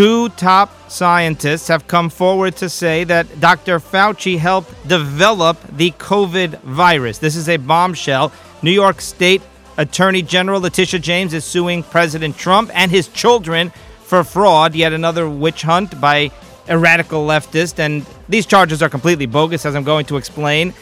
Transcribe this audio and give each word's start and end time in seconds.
Two 0.00 0.30
top 0.30 0.70
scientists 0.90 1.68
have 1.68 1.86
come 1.86 2.08
forward 2.08 2.56
to 2.56 2.70
say 2.70 3.04
that 3.04 3.38
Dr. 3.38 3.78
Fauci 3.78 4.38
helped 4.38 4.72
develop 4.88 5.58
the 5.76 5.90
COVID 5.90 6.58
virus. 6.60 7.18
This 7.18 7.36
is 7.36 7.50
a 7.50 7.58
bombshell. 7.58 8.32
New 8.62 8.70
York 8.70 9.02
State 9.02 9.42
Attorney 9.76 10.22
General 10.22 10.62
Letitia 10.62 11.00
James 11.00 11.34
is 11.34 11.44
suing 11.44 11.82
President 11.82 12.34
Trump 12.38 12.70
and 12.72 12.90
his 12.90 13.08
children 13.08 13.74
for 14.00 14.24
fraud. 14.24 14.74
Yet 14.74 14.94
another 14.94 15.28
witch 15.28 15.60
hunt 15.60 16.00
by 16.00 16.30
a 16.66 16.78
radical 16.78 17.26
leftist. 17.26 17.78
And 17.78 18.06
these 18.26 18.46
charges 18.46 18.82
are 18.82 18.88
completely 18.88 19.26
bogus, 19.26 19.66
as 19.66 19.76
I'm 19.76 19.84
going 19.84 20.06
to 20.06 20.16
explain. 20.16 20.72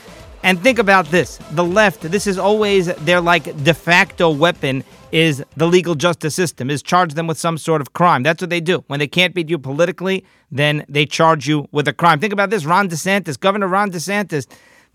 And 0.43 0.61
think 0.63 0.79
about 0.79 1.07
this 1.07 1.39
the 1.53 1.65
left, 1.65 2.03
this 2.03 2.27
is 2.27 2.39
always 2.39 2.87
their 2.97 3.21
like 3.21 3.65
de 3.65 3.75
facto 3.75 4.31
weapon 4.31 4.85
is 5.11 5.43
the 5.57 5.67
legal 5.67 5.95
justice 5.95 6.35
system, 6.35 6.71
is 6.71 6.83
charge 6.83 7.15
them 7.15 7.27
with 7.27 7.39
some 7.39 7.59
sort 7.59 7.81
of 7.81 7.93
crime. 7.93 8.23
That's 8.23 8.43
what 8.43 8.51
they 8.51 8.61
do. 8.61 8.85
When 8.89 8.99
they 9.01 9.09
can't 9.09 9.35
beat 9.35 9.49
you 9.49 9.59
politically, 9.59 10.25
then 10.51 10.85
they 10.89 11.07
charge 11.07 11.49
you 11.49 11.67
with 11.73 11.89
a 11.89 11.93
crime. 11.93 12.21
Think 12.21 12.33
about 12.33 12.51
this 12.51 12.65
Ron 12.65 12.89
DeSantis, 12.89 13.39
Governor 13.41 13.69
Ron 13.69 13.91
DeSantis. 13.91 14.47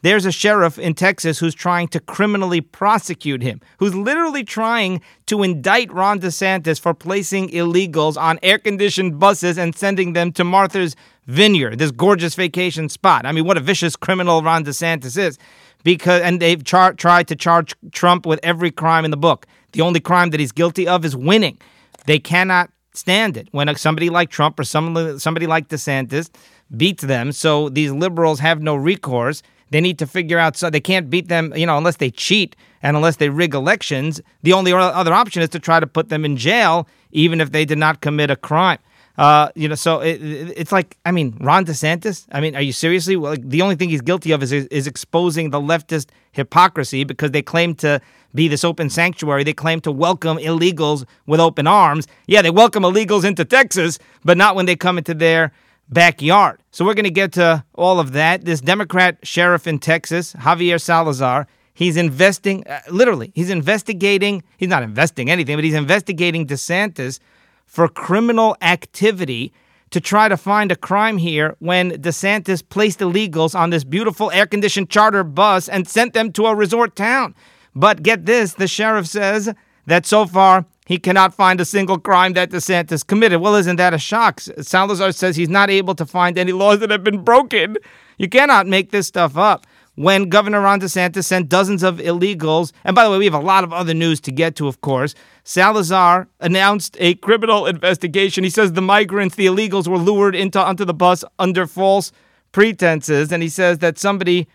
There's 0.01 0.25
a 0.25 0.34
sheriff 0.34 0.77
in 0.77 0.95
Texas 0.95 1.39
who's 1.39 1.55
trying 1.55 1.87
to 1.89 1.99
criminally 2.01 2.59
prosecute 2.59 3.41
him, 3.41 3.62
who's 3.77 3.95
literally 3.95 4.43
trying 4.43 5.01
to 5.27 5.43
indict 5.43 5.93
Ron 5.93 6.20
DeSantis 6.20 6.79
for 6.79 6.93
placing 6.93 7.49
illegals 7.49 8.17
on 8.21 8.37
air 8.43 8.59
conditioned 8.59 9.17
buses 9.17 9.57
and 9.57 9.73
sending 9.73 10.12
them 10.12 10.34
to 10.34 10.43
Martha's 10.43 10.98
Vineyard, 11.27 11.77
this 11.80 11.91
gorgeous 11.91 12.36
vacation 12.36 12.90
spot. 12.90 13.26
I 13.26 13.32
mean, 13.32 13.45
what 13.45 13.58
a 13.58 13.62
vicious 13.62 13.95
criminal 13.95 14.41
Ron 14.41 14.66
DeSantis 14.66 15.18
is. 15.18 15.38
Because 15.84 16.22
and 16.22 16.41
they've 16.41 16.63
char- 16.63 16.94
tried 16.94 17.27
to 17.27 17.36
charge 17.36 17.76
Trump 17.91 18.26
with 18.26 18.40
every 18.41 18.72
crime 18.72 19.04
in 19.04 19.12
the 19.12 19.18
book. 19.18 19.46
The 19.73 19.82
only 19.82 19.99
crime 19.99 20.30
that 20.30 20.40
he's 20.40 20.54
guilty 20.54 20.88
of 20.88 21.04
is 21.04 21.16
winning. 21.16 21.58
They 22.05 22.20
cannot 22.20 22.70
stand 22.94 23.36
it 23.36 23.48
when 23.52 23.73
somebody 23.76 24.09
like 24.09 24.30
Trump 24.30 24.59
or 24.59 24.63
somebody 24.63 25.20
somebody 25.20 25.48
like 25.48 25.68
DeSantis 25.68 26.30
beats 26.76 27.04
them. 27.04 27.32
So 27.32 27.70
these 27.70 27.91
liberals 27.91 28.40
have 28.40 28.62
no 28.62 28.76
recourse. 28.76 29.43
They 29.71 29.82
need 29.82 29.99
to 29.99 30.08
figure 30.08 30.37
out 30.37 30.55
so 30.55 30.70
they 30.70 30.80
can't 30.80 31.10
beat 31.10 31.27
them, 31.27 31.52
you 31.55 31.65
know, 31.65 31.77
unless 31.77 31.98
they 31.98 32.12
cheat 32.12 32.55
and 32.82 32.96
unless 32.96 33.18
they 33.18 33.30
rig 33.30 33.54
elections. 33.54 34.21
The 34.43 34.54
only 34.54 34.71
other 34.71 35.13
option 35.13 35.41
is 35.41 35.49
to 35.49 35.60
try 35.60 35.80
to 35.80 35.87
put 35.87 36.10
them 36.10 36.24
in 36.24 36.37
jail, 36.37 36.87
even 37.12 37.41
if 37.41 37.52
they 37.52 37.65
did 37.65 37.80
not 37.80 38.02
commit 38.02 38.30
a 38.30 38.35
crime. 38.35 38.80
Uh, 39.17 39.49
you 39.53 39.67
know, 39.69 39.75
so 39.75 39.99
it, 39.99 40.15
it's 40.15 40.71
like, 40.71 40.97
I 41.05 41.11
mean, 41.11 41.37
Ron 41.39 41.65
DeSantis. 41.65 42.25
I 42.31 42.41
mean, 42.41 42.55
are 42.55 42.61
you 42.61 42.71
seriously? 42.71 43.15
Well, 43.15 43.33
like, 43.33 43.47
the 43.47 43.61
only 43.61 43.75
thing 43.75 43.89
he's 43.89 44.01
guilty 44.01 44.31
of 44.31 44.41
is 44.41 44.51
is 44.51 44.87
exposing 44.87 45.51
the 45.51 45.61
leftist 45.61 46.09
hypocrisy 46.31 47.03
because 47.03 47.31
they 47.31 47.43
claim 47.43 47.75
to 47.75 48.01
be 48.34 48.47
this 48.47 48.63
open 48.63 48.89
sanctuary. 48.89 49.43
They 49.43 49.53
claim 49.53 49.81
to 49.81 49.91
welcome 49.91 50.37
illegals 50.37 51.05
with 51.27 51.39
open 51.39 51.67
arms. 51.67 52.07
Yeah, 52.25 52.41
they 52.41 52.49
welcome 52.49 52.84
illegals 52.84 53.23
into 53.23 53.45
Texas, 53.45 53.99
but 54.23 54.35
not 54.37 54.55
when 54.55 54.65
they 54.65 54.75
come 54.75 54.97
into 54.97 55.13
their 55.13 55.51
backyard. 55.89 56.61
So 56.71 56.84
we're 56.84 56.95
going 56.95 57.03
to 57.05 57.11
get 57.11 57.34
to 57.34 57.63
all 57.75 57.99
of 57.99 58.13
that. 58.13 58.45
This 58.45 58.61
Democrat 58.61 59.19
sheriff 59.21 59.67
in 59.67 59.77
Texas, 59.77 60.34
Javier 60.34 60.81
Salazar, 60.81 61.47
he's 61.75 61.97
investing, 61.97 62.65
uh, 62.67 62.79
literally, 62.89 63.31
he's 63.35 63.51
investigating. 63.51 64.41
He's 64.57 64.69
not 64.69 64.81
investing 64.81 65.29
anything, 65.29 65.56
but 65.56 65.63
he's 65.63 65.75
investigating 65.75 66.47
DeSantis 66.47 67.19
for 67.66 67.88
criminal 67.88 68.56
activity 68.61 69.53
to 69.91 70.01
try 70.01 70.28
to 70.28 70.35
find 70.38 70.72
a 70.72 70.75
crime 70.75 71.17
here 71.17 71.56
when 71.59 71.91
DeSantis 71.91 72.67
placed 72.67 73.00
illegals 73.00 73.53
on 73.53 73.69
this 73.69 73.83
beautiful 73.83 74.31
air 74.31 74.47
conditioned 74.47 74.89
charter 74.89 75.23
bus 75.23 75.69
and 75.69 75.88
sent 75.88 76.13
them 76.13 76.31
to 76.31 76.47
a 76.47 76.56
resort 76.56 76.95
town. 76.95 77.35
But 77.75 78.01
get 78.01 78.25
this 78.25 78.53
the 78.53 78.67
sheriff 78.67 79.07
says 79.07 79.53
that 79.85 80.06
so 80.06 80.25
far 80.25 80.66
he 80.85 80.97
cannot 80.97 81.34
find 81.34 81.61
a 81.61 81.66
single 81.66 81.97
crime 81.97 82.34
that 82.34 82.50
DeSantis 82.50 83.06
committed. 83.06 83.39
Well, 83.39 83.56
isn't 83.56 83.78
that 83.78 83.94
a 83.94 84.00
shock? 84.00 84.39
Salazar 84.39 85.11
says 85.11 85.35
he's 85.35 85.50
not 85.50 85.69
able 85.69 85.95
to 85.95 86.06
find 86.06 86.38
any 86.38 86.51
laws 86.51 86.79
that 86.79 86.89
have 86.89 87.03
been 87.03 87.23
broken. 87.23 87.78
You 88.17 88.28
cannot 88.28 88.67
make 88.67 88.91
this 88.91 89.07
stuff 89.07 89.38
up 89.38 89.66
when 89.96 90.29
Governor 90.29 90.62
Ron 90.62 90.81
DeSantis 90.81 91.25
sent 91.25 91.50
dozens 91.50 91.84
of 91.84 91.97
illegals. 91.97 92.72
And 92.84 92.96
by 92.96 93.03
the 93.03 93.12
way, 93.12 93.18
we 93.18 93.25
have 93.25 93.34
a 93.34 93.40
lot 93.40 93.63
of 93.63 93.72
other 93.72 93.94
news 93.94 94.19
to 94.22 94.31
get 94.31 94.56
to, 94.57 94.68
of 94.68 94.81
course. 94.81 95.13
Salazar 95.44 96.28
announced 96.40 96.96
a 97.00 97.16
criminal 97.16 97.66
investigation. 97.66 98.44
He 98.44 98.50
says 98.50 98.74
the 98.74 98.81
migrants, 98.81 99.36
the 99.36 99.46
illegals, 99.46 99.88
were 99.88 99.98
lured 99.98 100.36
into 100.36 100.59
onto 100.59 100.86
the 100.86 100.94
bus 100.94 101.24
under 101.38 101.68
false 101.68 102.12
pretenses, 102.54 103.31
and 103.31 103.44
he 103.44 103.50
says 103.50 103.80
that 103.80 103.98
somebody 103.98 104.48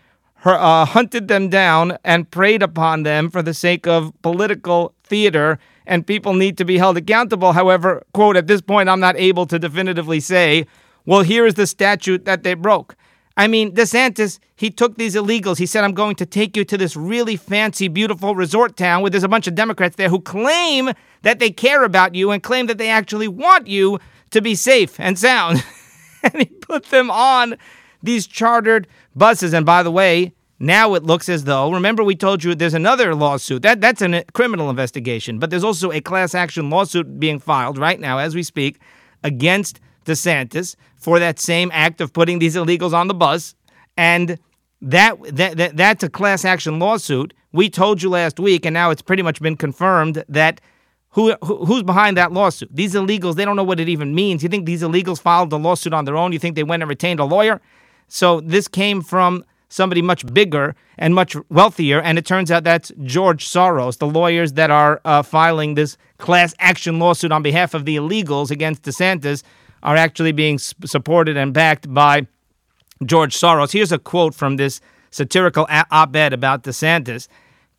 uh, 0.45 0.85
hunted 0.85 1.27
them 1.27 1.49
down 1.49 1.97
and 2.03 2.31
preyed 2.31 2.63
upon 2.63 3.03
them 3.03 3.29
for 3.29 3.41
the 3.41 3.53
sake 3.53 3.85
of 3.85 4.13
political 4.21 4.93
theater. 5.03 5.59
And 5.85 6.05
people 6.05 6.33
need 6.33 6.57
to 6.59 6.65
be 6.65 6.77
held 6.77 6.97
accountable. 6.97 7.53
However, 7.53 8.03
quote, 8.13 8.37
at 8.37 8.47
this 8.47 8.61
point, 8.61 8.89
I'm 8.89 8.99
not 8.99 9.17
able 9.17 9.47
to 9.47 9.57
definitively 9.57 10.19
say, 10.19 10.65
well, 11.05 11.23
here 11.23 11.47
is 11.47 11.55
the 11.55 11.65
statute 11.65 12.25
that 12.25 12.43
they 12.43 12.53
broke. 12.53 12.95
I 13.39 13.47
mean, 13.47 13.71
DeSantis, 13.71 14.37
he 14.57 14.69
took 14.69 14.97
these 14.97 15.15
illegals. 15.15 15.59
He 15.59 15.65
said, 15.65 15.85
I'm 15.85 15.93
going 15.93 16.17
to 16.17 16.25
take 16.25 16.57
you 16.57 16.65
to 16.65 16.77
this 16.77 16.97
really 16.97 17.37
fancy, 17.37 17.87
beautiful 17.87 18.35
resort 18.35 18.75
town 18.75 19.01
where 19.01 19.09
there's 19.09 19.23
a 19.23 19.29
bunch 19.29 19.47
of 19.47 19.55
Democrats 19.55 19.95
there 19.95 20.09
who 20.09 20.19
claim 20.19 20.91
that 21.21 21.39
they 21.39 21.49
care 21.49 21.85
about 21.85 22.15
you 22.15 22.31
and 22.31 22.43
claim 22.43 22.65
that 22.65 22.77
they 22.77 22.89
actually 22.89 23.29
want 23.29 23.65
you 23.65 23.97
to 24.31 24.41
be 24.41 24.55
safe 24.55 24.99
and 24.99 25.17
sound. 25.17 25.63
and 26.23 26.33
he 26.35 26.47
put 26.47 26.87
them 26.87 27.09
on 27.09 27.55
these 28.03 28.27
chartered 28.27 28.89
buses. 29.15 29.53
And 29.53 29.65
by 29.65 29.83
the 29.83 29.91
way, 29.91 30.33
now 30.59 30.93
it 30.95 31.03
looks 31.03 31.29
as 31.29 31.45
though, 31.45 31.71
remember 31.71 32.03
we 32.03 32.17
told 32.17 32.43
you 32.43 32.53
there's 32.53 32.73
another 32.73 33.15
lawsuit. 33.15 33.61
That 33.61 33.79
that's 33.79 34.01
a 34.01 34.25
criminal 34.33 34.69
investigation, 34.69 35.39
but 35.39 35.49
there's 35.49 35.63
also 35.63 35.93
a 35.93 36.01
class 36.01 36.35
action 36.35 36.69
lawsuit 36.69 37.21
being 37.21 37.39
filed 37.39 37.77
right 37.77 38.01
now 38.01 38.17
as 38.17 38.35
we 38.35 38.43
speak 38.43 38.81
against 39.23 39.79
DeSantis 40.05 40.75
for 40.95 41.19
that 41.19 41.39
same 41.39 41.69
act 41.73 42.01
of 42.01 42.13
putting 42.13 42.39
these 42.39 42.55
illegals 42.55 42.93
on 42.93 43.07
the 43.07 43.13
bus. 43.13 43.55
And 43.97 44.39
that, 44.81 45.17
that, 45.35 45.57
that 45.57 45.77
that's 45.77 46.03
a 46.03 46.09
class 46.09 46.45
action 46.45 46.79
lawsuit. 46.79 47.33
We 47.51 47.69
told 47.69 48.01
you 48.01 48.09
last 48.09 48.39
week, 48.39 48.65
and 48.65 48.73
now 48.73 48.91
it's 48.91 49.01
pretty 49.01 49.23
much 49.23 49.41
been 49.41 49.57
confirmed 49.57 50.23
that 50.29 50.61
who, 51.11 51.35
who 51.43 51.65
who's 51.65 51.83
behind 51.83 52.17
that 52.17 52.31
lawsuit? 52.31 52.69
These 52.73 52.93
illegals, 52.93 53.35
they 53.35 53.45
don't 53.45 53.55
know 53.55 53.63
what 53.63 53.79
it 53.79 53.89
even 53.89 54.13
means. 54.13 54.43
You 54.43 54.49
think 54.49 54.65
these 54.65 54.83
illegals 54.83 55.19
filed 55.19 55.49
the 55.49 55.57
lawsuit 55.57 55.93
on 55.93 56.05
their 56.05 56.15
own? 56.15 56.31
You 56.31 56.39
think 56.39 56.55
they 56.55 56.63
went 56.63 56.83
and 56.83 56.89
retained 56.89 57.19
a 57.19 57.25
lawyer? 57.25 57.59
So 58.07 58.41
this 58.41 58.67
came 58.67 59.01
from 59.01 59.43
somebody 59.69 60.01
much 60.01 60.25
bigger 60.33 60.75
and 60.97 61.15
much 61.15 61.35
wealthier, 61.49 62.01
and 62.01 62.17
it 62.17 62.25
turns 62.25 62.51
out 62.51 62.63
that's 62.63 62.91
George 63.03 63.45
Soros, 63.45 63.97
the 63.97 64.07
lawyers 64.07 64.53
that 64.53 64.69
are 64.71 64.99
uh, 65.05 65.21
filing 65.21 65.75
this 65.75 65.97
class 66.17 66.53
action 66.59 66.99
lawsuit 66.99 67.31
on 67.31 67.41
behalf 67.41 67.73
of 67.73 67.85
the 67.85 67.95
illegals 67.95 68.51
against 68.51 68.83
DeSantis 68.83 69.43
are 69.83 69.95
actually 69.95 70.31
being 70.31 70.57
supported 70.57 71.37
and 71.37 71.53
backed 71.53 71.93
by 71.93 72.27
George 73.03 73.35
Soros. 73.35 73.71
Here's 73.71 73.91
a 73.91 73.99
quote 73.99 74.35
from 74.35 74.57
this 74.57 74.81
satirical 75.11 75.67
op 75.69 76.15
ed 76.15 76.33
about 76.33 76.63
DeSantis. 76.63 77.27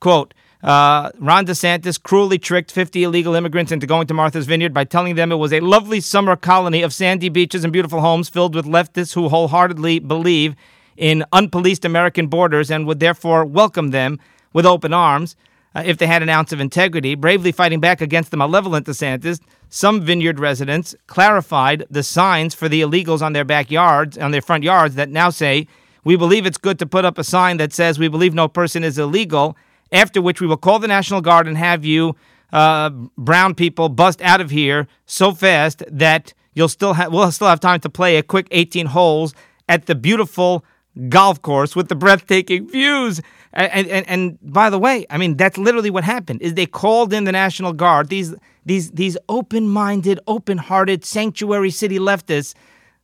Quote, 0.00 0.34
uh, 0.62 1.10
Ron 1.18 1.46
DeSantis 1.46 2.02
cruelly 2.02 2.38
tricked 2.38 2.70
50 2.70 3.02
illegal 3.04 3.34
immigrants 3.34 3.72
into 3.72 3.86
going 3.86 4.06
to 4.08 4.14
Martha's 4.14 4.46
Vineyard 4.46 4.74
by 4.74 4.84
telling 4.84 5.14
them 5.14 5.32
it 5.32 5.36
was 5.36 5.52
a 5.52 5.60
lovely 5.60 6.00
summer 6.00 6.36
colony 6.36 6.82
of 6.82 6.92
sandy 6.92 7.30
beaches 7.30 7.64
and 7.64 7.72
beautiful 7.72 8.00
homes 8.00 8.28
filled 8.28 8.54
with 8.54 8.66
leftists 8.66 9.14
who 9.14 9.28
wholeheartedly 9.28 10.00
believe 10.00 10.54
in 10.98 11.24
unpoliced 11.32 11.84
American 11.86 12.26
borders 12.26 12.70
and 12.70 12.86
would 12.86 13.00
therefore 13.00 13.44
welcome 13.44 13.88
them 13.88 14.20
with 14.52 14.66
open 14.66 14.92
arms 14.92 15.34
uh, 15.74 15.82
if 15.84 15.98
they 15.98 16.06
had 16.06 16.22
an 16.22 16.28
ounce 16.28 16.52
of 16.52 16.60
integrity. 16.60 17.14
Bravely 17.14 17.52
fighting 17.52 17.80
back 17.80 18.00
against 18.00 18.30
the 18.30 18.36
malevolent 18.36 18.86
DeSantis, 18.86 19.40
some 19.68 20.00
vineyard 20.02 20.40
residents 20.40 20.94
clarified 21.06 21.86
the 21.90 22.02
signs 22.02 22.54
for 22.54 22.68
the 22.68 22.80
illegals 22.80 23.22
on 23.22 23.32
their 23.32 23.44
backyards, 23.44 24.18
on 24.18 24.30
their 24.30 24.42
front 24.42 24.64
yards, 24.64 24.94
that 24.96 25.10
now 25.10 25.30
say, 25.30 25.66
We 26.04 26.16
believe 26.16 26.46
it's 26.46 26.58
good 26.58 26.78
to 26.80 26.86
put 26.86 27.04
up 27.04 27.18
a 27.18 27.24
sign 27.24 27.56
that 27.58 27.72
says 27.72 27.98
we 27.98 28.08
believe 28.08 28.34
no 28.34 28.48
person 28.48 28.84
is 28.84 28.98
illegal, 28.98 29.56
after 29.92 30.20
which 30.20 30.40
we 30.40 30.46
will 30.46 30.56
call 30.56 30.78
the 30.78 30.88
National 30.88 31.20
Guard 31.20 31.46
and 31.46 31.56
have 31.56 31.84
you, 31.84 32.16
uh, 32.52 32.90
brown 33.16 33.54
people, 33.54 33.88
bust 33.88 34.20
out 34.22 34.40
of 34.40 34.50
here 34.50 34.88
so 35.06 35.32
fast 35.32 35.82
that 35.90 36.34
you'll 36.54 36.68
still 36.68 36.94
have 36.94 37.12
we'll 37.12 37.30
still 37.30 37.48
have 37.48 37.60
time 37.60 37.80
to 37.80 37.88
play 37.88 38.16
a 38.16 38.22
quick 38.22 38.48
18 38.50 38.86
holes 38.86 39.34
at 39.68 39.86
the 39.86 39.94
beautiful 39.94 40.64
golf 41.08 41.40
course 41.42 41.76
with 41.76 41.88
the 41.88 41.94
breathtaking 41.94 42.68
views. 42.68 43.20
And, 43.52 43.88
and, 43.88 44.08
and 44.08 44.38
by 44.42 44.70
the 44.70 44.78
way, 44.78 45.06
I 45.10 45.18
mean 45.18 45.36
that's 45.36 45.58
literally 45.58 45.90
what 45.90 46.04
happened. 46.04 46.40
Is 46.42 46.54
they 46.54 46.66
called 46.66 47.12
in 47.12 47.24
the 47.24 47.32
National 47.32 47.72
Guard. 47.72 48.08
These 48.08 48.34
these 48.64 48.90
these 48.92 49.18
open-minded, 49.28 50.20
open-hearted 50.26 51.04
sanctuary 51.04 51.70
city 51.70 51.98
leftists. 51.98 52.54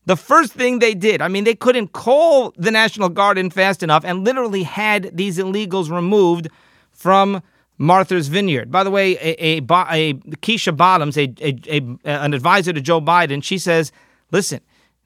The 0.05 0.17
first 0.17 0.53
thing 0.53 0.79
they 0.79 0.95
did, 0.95 1.21
I 1.21 1.27
mean, 1.27 1.43
they 1.43 1.57
couldn't 1.57 1.89
call 1.89 2.53
the 2.57 2.71
National 2.71 3.09
Guard 3.09 3.39
in 3.39 3.51
fast 3.51 3.83
enough, 3.83 4.05
and 4.05 4.25
literally 4.25 4.63
had 4.63 5.11
these 5.17 5.37
illegals 5.39 5.91
removed 5.91 6.47
from 6.93 7.43
Martha's 7.77 8.29
Vineyard. 8.29 8.71
By 8.71 8.85
the 8.85 8.91
way, 8.93 9.17
a, 9.17 9.35
a, 9.41 9.57
a 9.59 10.15
Keisha 10.45 10.77
Bottoms, 10.77 11.19
a, 11.19 11.35
a, 11.41 11.59
a, 11.69 11.81
an 12.05 12.35
advisor 12.35 12.73
to 12.73 12.81
Joe 12.81 13.01
Biden, 13.01 13.43
she 13.43 13.59
says, 13.59 13.91
"Listen, 14.31 14.61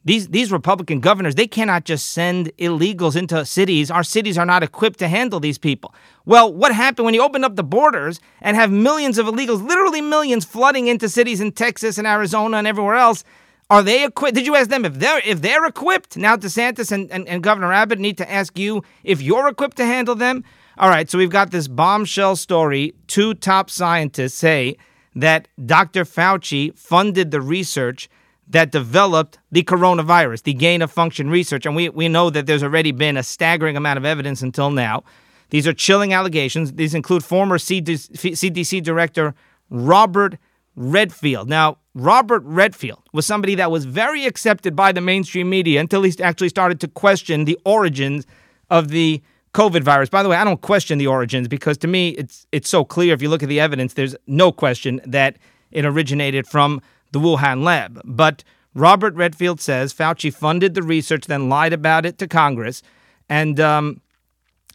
these, 0.05 0.29
these 0.29 0.51
Republican 0.51 1.01
governors, 1.01 1.35
they 1.35 1.47
cannot 1.47 1.85
just 1.85 2.11
send 2.11 2.57
illegals 2.57 3.17
into 3.17 3.45
cities. 3.45 3.91
Our 3.91 4.03
cities 4.03 4.39
are 4.39 4.47
not 4.47 4.63
equipped 4.63 4.99
to 5.01 5.09
handle 5.09 5.41
these 5.41 5.59
people. 5.59 5.95
Well, 6.25 6.53
what 6.53 6.75
happened 6.75 7.05
when 7.05 7.15
you 7.15 7.23
open 7.23 7.45
up 7.45 7.57
the 7.57 7.63
borders 7.63 8.21
and 8.41 8.57
have 8.57 8.71
millions 8.71 9.19
of 9.19 9.27
illegals, 9.27 9.67
literally 9.67 10.01
millions, 10.01 10.45
flooding 10.45 10.87
into 10.87 11.09
cities 11.09 11.41
in 11.41 11.53
Texas 11.53 11.99
and 11.99 12.07
Arizona 12.07 12.57
and 12.57 12.67
everywhere 12.67 12.97
else? 12.97 13.25
Are 13.69 13.83
they 13.83 14.05
equipped? 14.05 14.35
Did 14.35 14.47
you 14.47 14.57
ask 14.57 14.69
them 14.69 14.85
if 14.85 14.95
they're 14.95 15.21
if 15.25 15.43
they're 15.43 15.65
equipped? 15.65 16.17
Now 16.17 16.37
DeSantis 16.37 16.91
and, 16.91 17.09
and, 17.13 17.29
and 17.29 17.41
Governor 17.41 17.73
Abbott 17.73 18.01
need 18.01 18.19
to 18.19 18.31
ask 18.31 18.59
you 18.59 18.83
if 19.05 19.23
you're 19.23 19.47
equipped 19.47 19.77
to 19.77 19.87
handle 19.87 20.17
them. 20.17 20.43
All 20.77 20.89
right, 20.89 21.09
so 21.09 21.19
we've 21.19 21.31
got 21.31 21.51
this 21.51 21.69
bombshell 21.69 22.35
story. 22.35 22.95
Two 23.07 23.35
top 23.35 23.71
scientists 23.71 24.35
say 24.35 24.77
that 25.15 25.47
Dr. 25.65 26.05
Fauci 26.05 26.77
funded 26.77 27.31
the 27.31 27.41
research 27.41 28.09
that 28.51 28.73
developed 28.73 29.39
the 29.53 29.63
coronavirus, 29.63 30.43
the 30.43 30.55
gain 30.55 30.83
of 30.83 30.91
function 30.91 31.31
research. 31.31 31.67
And 31.67 31.77
we, 31.77 31.89
we 31.89 32.09
know 32.09 32.31
that 32.31 32.47
there's 32.47 32.63
already 32.63 32.93
been 32.93 33.17
a 33.17 33.23
staggering 33.23 33.77
amount 33.77 33.97
of 33.97 34.05
evidence 34.05 34.43
until 34.43 34.71
now. 34.71 35.05
These 35.51 35.67
are 35.67 35.73
chilling 35.73 36.13
allegations. 36.13 36.73
These 36.73 36.95
include 36.95 37.25
former 37.25 37.59
CDC 37.59 38.83
Director 38.83 39.35
Robert 39.71 40.37
Redfield. 40.75 41.49
Now, 41.49 41.79
Robert 41.95 42.43
Redfield 42.45 43.03
was 43.13 43.27
somebody 43.27 43.55
that 43.57 43.71
was 43.71 43.85
very 43.85 44.25
accepted 44.25 44.75
by 44.75 44.93
the 44.93 45.01
mainstream 45.01 45.49
media 45.49 45.81
until 45.81 46.03
he 46.03 46.13
actually 46.23 46.49
started 46.49 46.81
to 46.81 46.89
question 46.89 47.45
the 47.45 47.59
origins 47.65 48.27
of 48.69 48.89
the 48.89 49.23
COVID 49.55 49.83
virus. 49.83 50.09
By 50.09 50.23
the 50.23 50.29
way, 50.29 50.37
I 50.37 50.45
don't 50.45 50.61
question 50.61 50.99
the 50.99 51.09
origins 51.09 51.49
because 51.49 51.77
to 51.79 51.89
me 51.89 52.11
it's 52.11 52.47
it's 52.53 52.69
so 52.69 52.85
clear 52.85 53.13
if 53.13 53.23
you 53.23 53.29
look 53.29 53.43
at 53.43 53.49
the 53.49 53.59
evidence 53.59 53.95
there's 53.95 54.15
no 54.29 54.53
question 54.53 55.01
that 55.05 55.37
it 55.73 55.85
originated 55.85 56.47
from 56.47 56.81
the 57.13 57.21
Wuhan 57.21 57.63
lab. 57.63 58.01
But 58.05 58.45
Robert 58.75 59.15
Redfield 59.15 59.61
says 59.61 59.93
Fauci 59.93 60.33
funded 60.33 60.75
the 60.75 60.83
research, 60.83 61.27
then 61.27 61.49
lied 61.49 61.73
about 61.73 62.07
it 62.07 62.19
to 62.19 62.29
Congress. 62.29 62.83
And 63.29 63.59
um, 63.61 64.01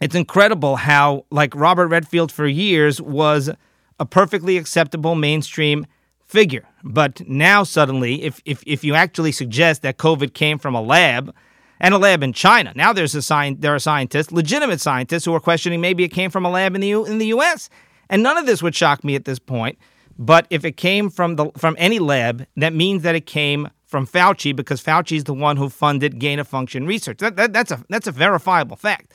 it's 0.00 0.14
incredible 0.14 0.76
how, 0.76 1.24
like, 1.30 1.54
Robert 1.54 1.88
Redfield 1.88 2.30
for 2.30 2.46
years 2.46 3.00
was 3.00 3.50
a 3.98 4.06
perfectly 4.06 4.56
acceptable 4.56 5.14
mainstream 5.14 5.86
figure. 6.26 6.66
But 6.84 7.26
now, 7.28 7.62
suddenly, 7.62 8.22
if, 8.22 8.40
if, 8.44 8.62
if 8.66 8.84
you 8.84 8.94
actually 8.94 9.32
suggest 9.32 9.82
that 9.82 9.96
COVID 9.96 10.34
came 10.34 10.58
from 10.58 10.74
a 10.74 10.82
lab, 10.82 11.34
and 11.80 11.92
a 11.92 11.98
lab 11.98 12.22
in 12.22 12.32
China. 12.32 12.72
Now 12.74 12.92
there's 12.92 13.14
a 13.14 13.22
sci- 13.22 13.56
there 13.58 13.74
are 13.74 13.78
scientists, 13.78 14.32
legitimate 14.32 14.80
scientists, 14.80 15.24
who 15.24 15.34
are 15.34 15.40
questioning 15.40 15.80
maybe 15.80 16.04
it 16.04 16.08
came 16.08 16.30
from 16.30 16.44
a 16.44 16.50
lab 16.50 16.74
in 16.74 16.80
the 16.80 16.88
U- 16.88 17.04
in 17.04 17.18
the 17.18 17.26
U.S. 17.26 17.68
And 18.08 18.22
none 18.22 18.38
of 18.38 18.46
this 18.46 18.62
would 18.62 18.74
shock 18.74 19.04
me 19.04 19.14
at 19.14 19.24
this 19.24 19.38
point 19.38 19.78
but 20.18 20.46
if 20.50 20.64
it 20.64 20.76
came 20.76 21.10
from 21.10 21.36
the 21.36 21.50
from 21.56 21.76
any 21.78 21.98
lab, 21.98 22.46
that 22.56 22.72
means 22.72 23.02
that 23.02 23.14
it 23.14 23.26
came 23.26 23.68
from 23.84 24.06
Fauci 24.06 24.54
because 24.54 24.82
Fauci 24.82 25.16
is 25.16 25.24
the 25.24 25.34
one 25.34 25.56
who 25.56 25.68
funded 25.68 26.18
gain 26.18 26.38
of 26.38 26.48
function 26.48 26.86
research. 26.86 27.18
That, 27.18 27.36
that, 27.36 27.52
that's 27.52 27.70
a 27.70 27.84
that's 27.88 28.06
a 28.06 28.12
verifiable 28.12 28.76
fact. 28.76 29.12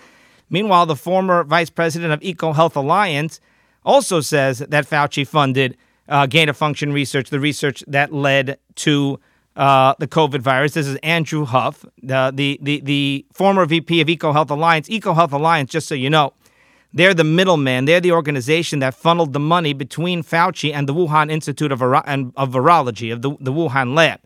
Meanwhile, 0.49 0.85
the 0.85 0.95
former 0.95 1.43
vice 1.43 1.69
president 1.69 2.11
of 2.13 2.19
EcoHealth 2.19 2.75
Alliance 2.75 3.39
also 3.83 4.21
says 4.21 4.59
that 4.59 4.87
Fauci 4.87 5.25
funded 5.25 5.77
uh, 6.07 6.25
gain 6.25 6.49
of 6.49 6.57
function 6.57 6.91
research, 6.91 7.29
the 7.29 7.39
research 7.39 7.83
that 7.87 8.13
led 8.13 8.59
to 8.75 9.19
uh, 9.55 9.93
the 9.99 10.07
COVID 10.07 10.41
virus. 10.41 10.73
This 10.73 10.87
is 10.87 10.97
Andrew 10.97 11.45
Huff, 11.45 11.85
the, 12.01 12.31
the, 12.33 12.59
the, 12.61 12.81
the 12.81 13.25
former 13.31 13.65
VP 13.65 14.01
of 14.01 14.07
EcoHealth 14.07 14.49
Alliance. 14.49 14.87
EcoHealth 14.89 15.31
Alliance, 15.31 15.71
just 15.71 15.87
so 15.87 15.95
you 15.95 16.09
know, 16.09 16.33
they're 16.93 17.13
the 17.13 17.23
middleman. 17.23 17.85
They're 17.85 18.01
the 18.01 18.11
organization 18.11 18.79
that 18.79 18.93
funneled 18.93 19.33
the 19.33 19.39
money 19.39 19.73
between 19.73 20.23
Fauci 20.23 20.73
and 20.73 20.87
the 20.87 20.93
Wuhan 20.93 21.31
Institute 21.31 21.71
of, 21.71 21.79
Viro- 21.79 22.03
of 22.35 22.49
Virology, 22.51 23.13
of 23.13 23.21
the, 23.21 23.31
the 23.39 23.51
Wuhan 23.51 23.95
lab. 23.95 24.19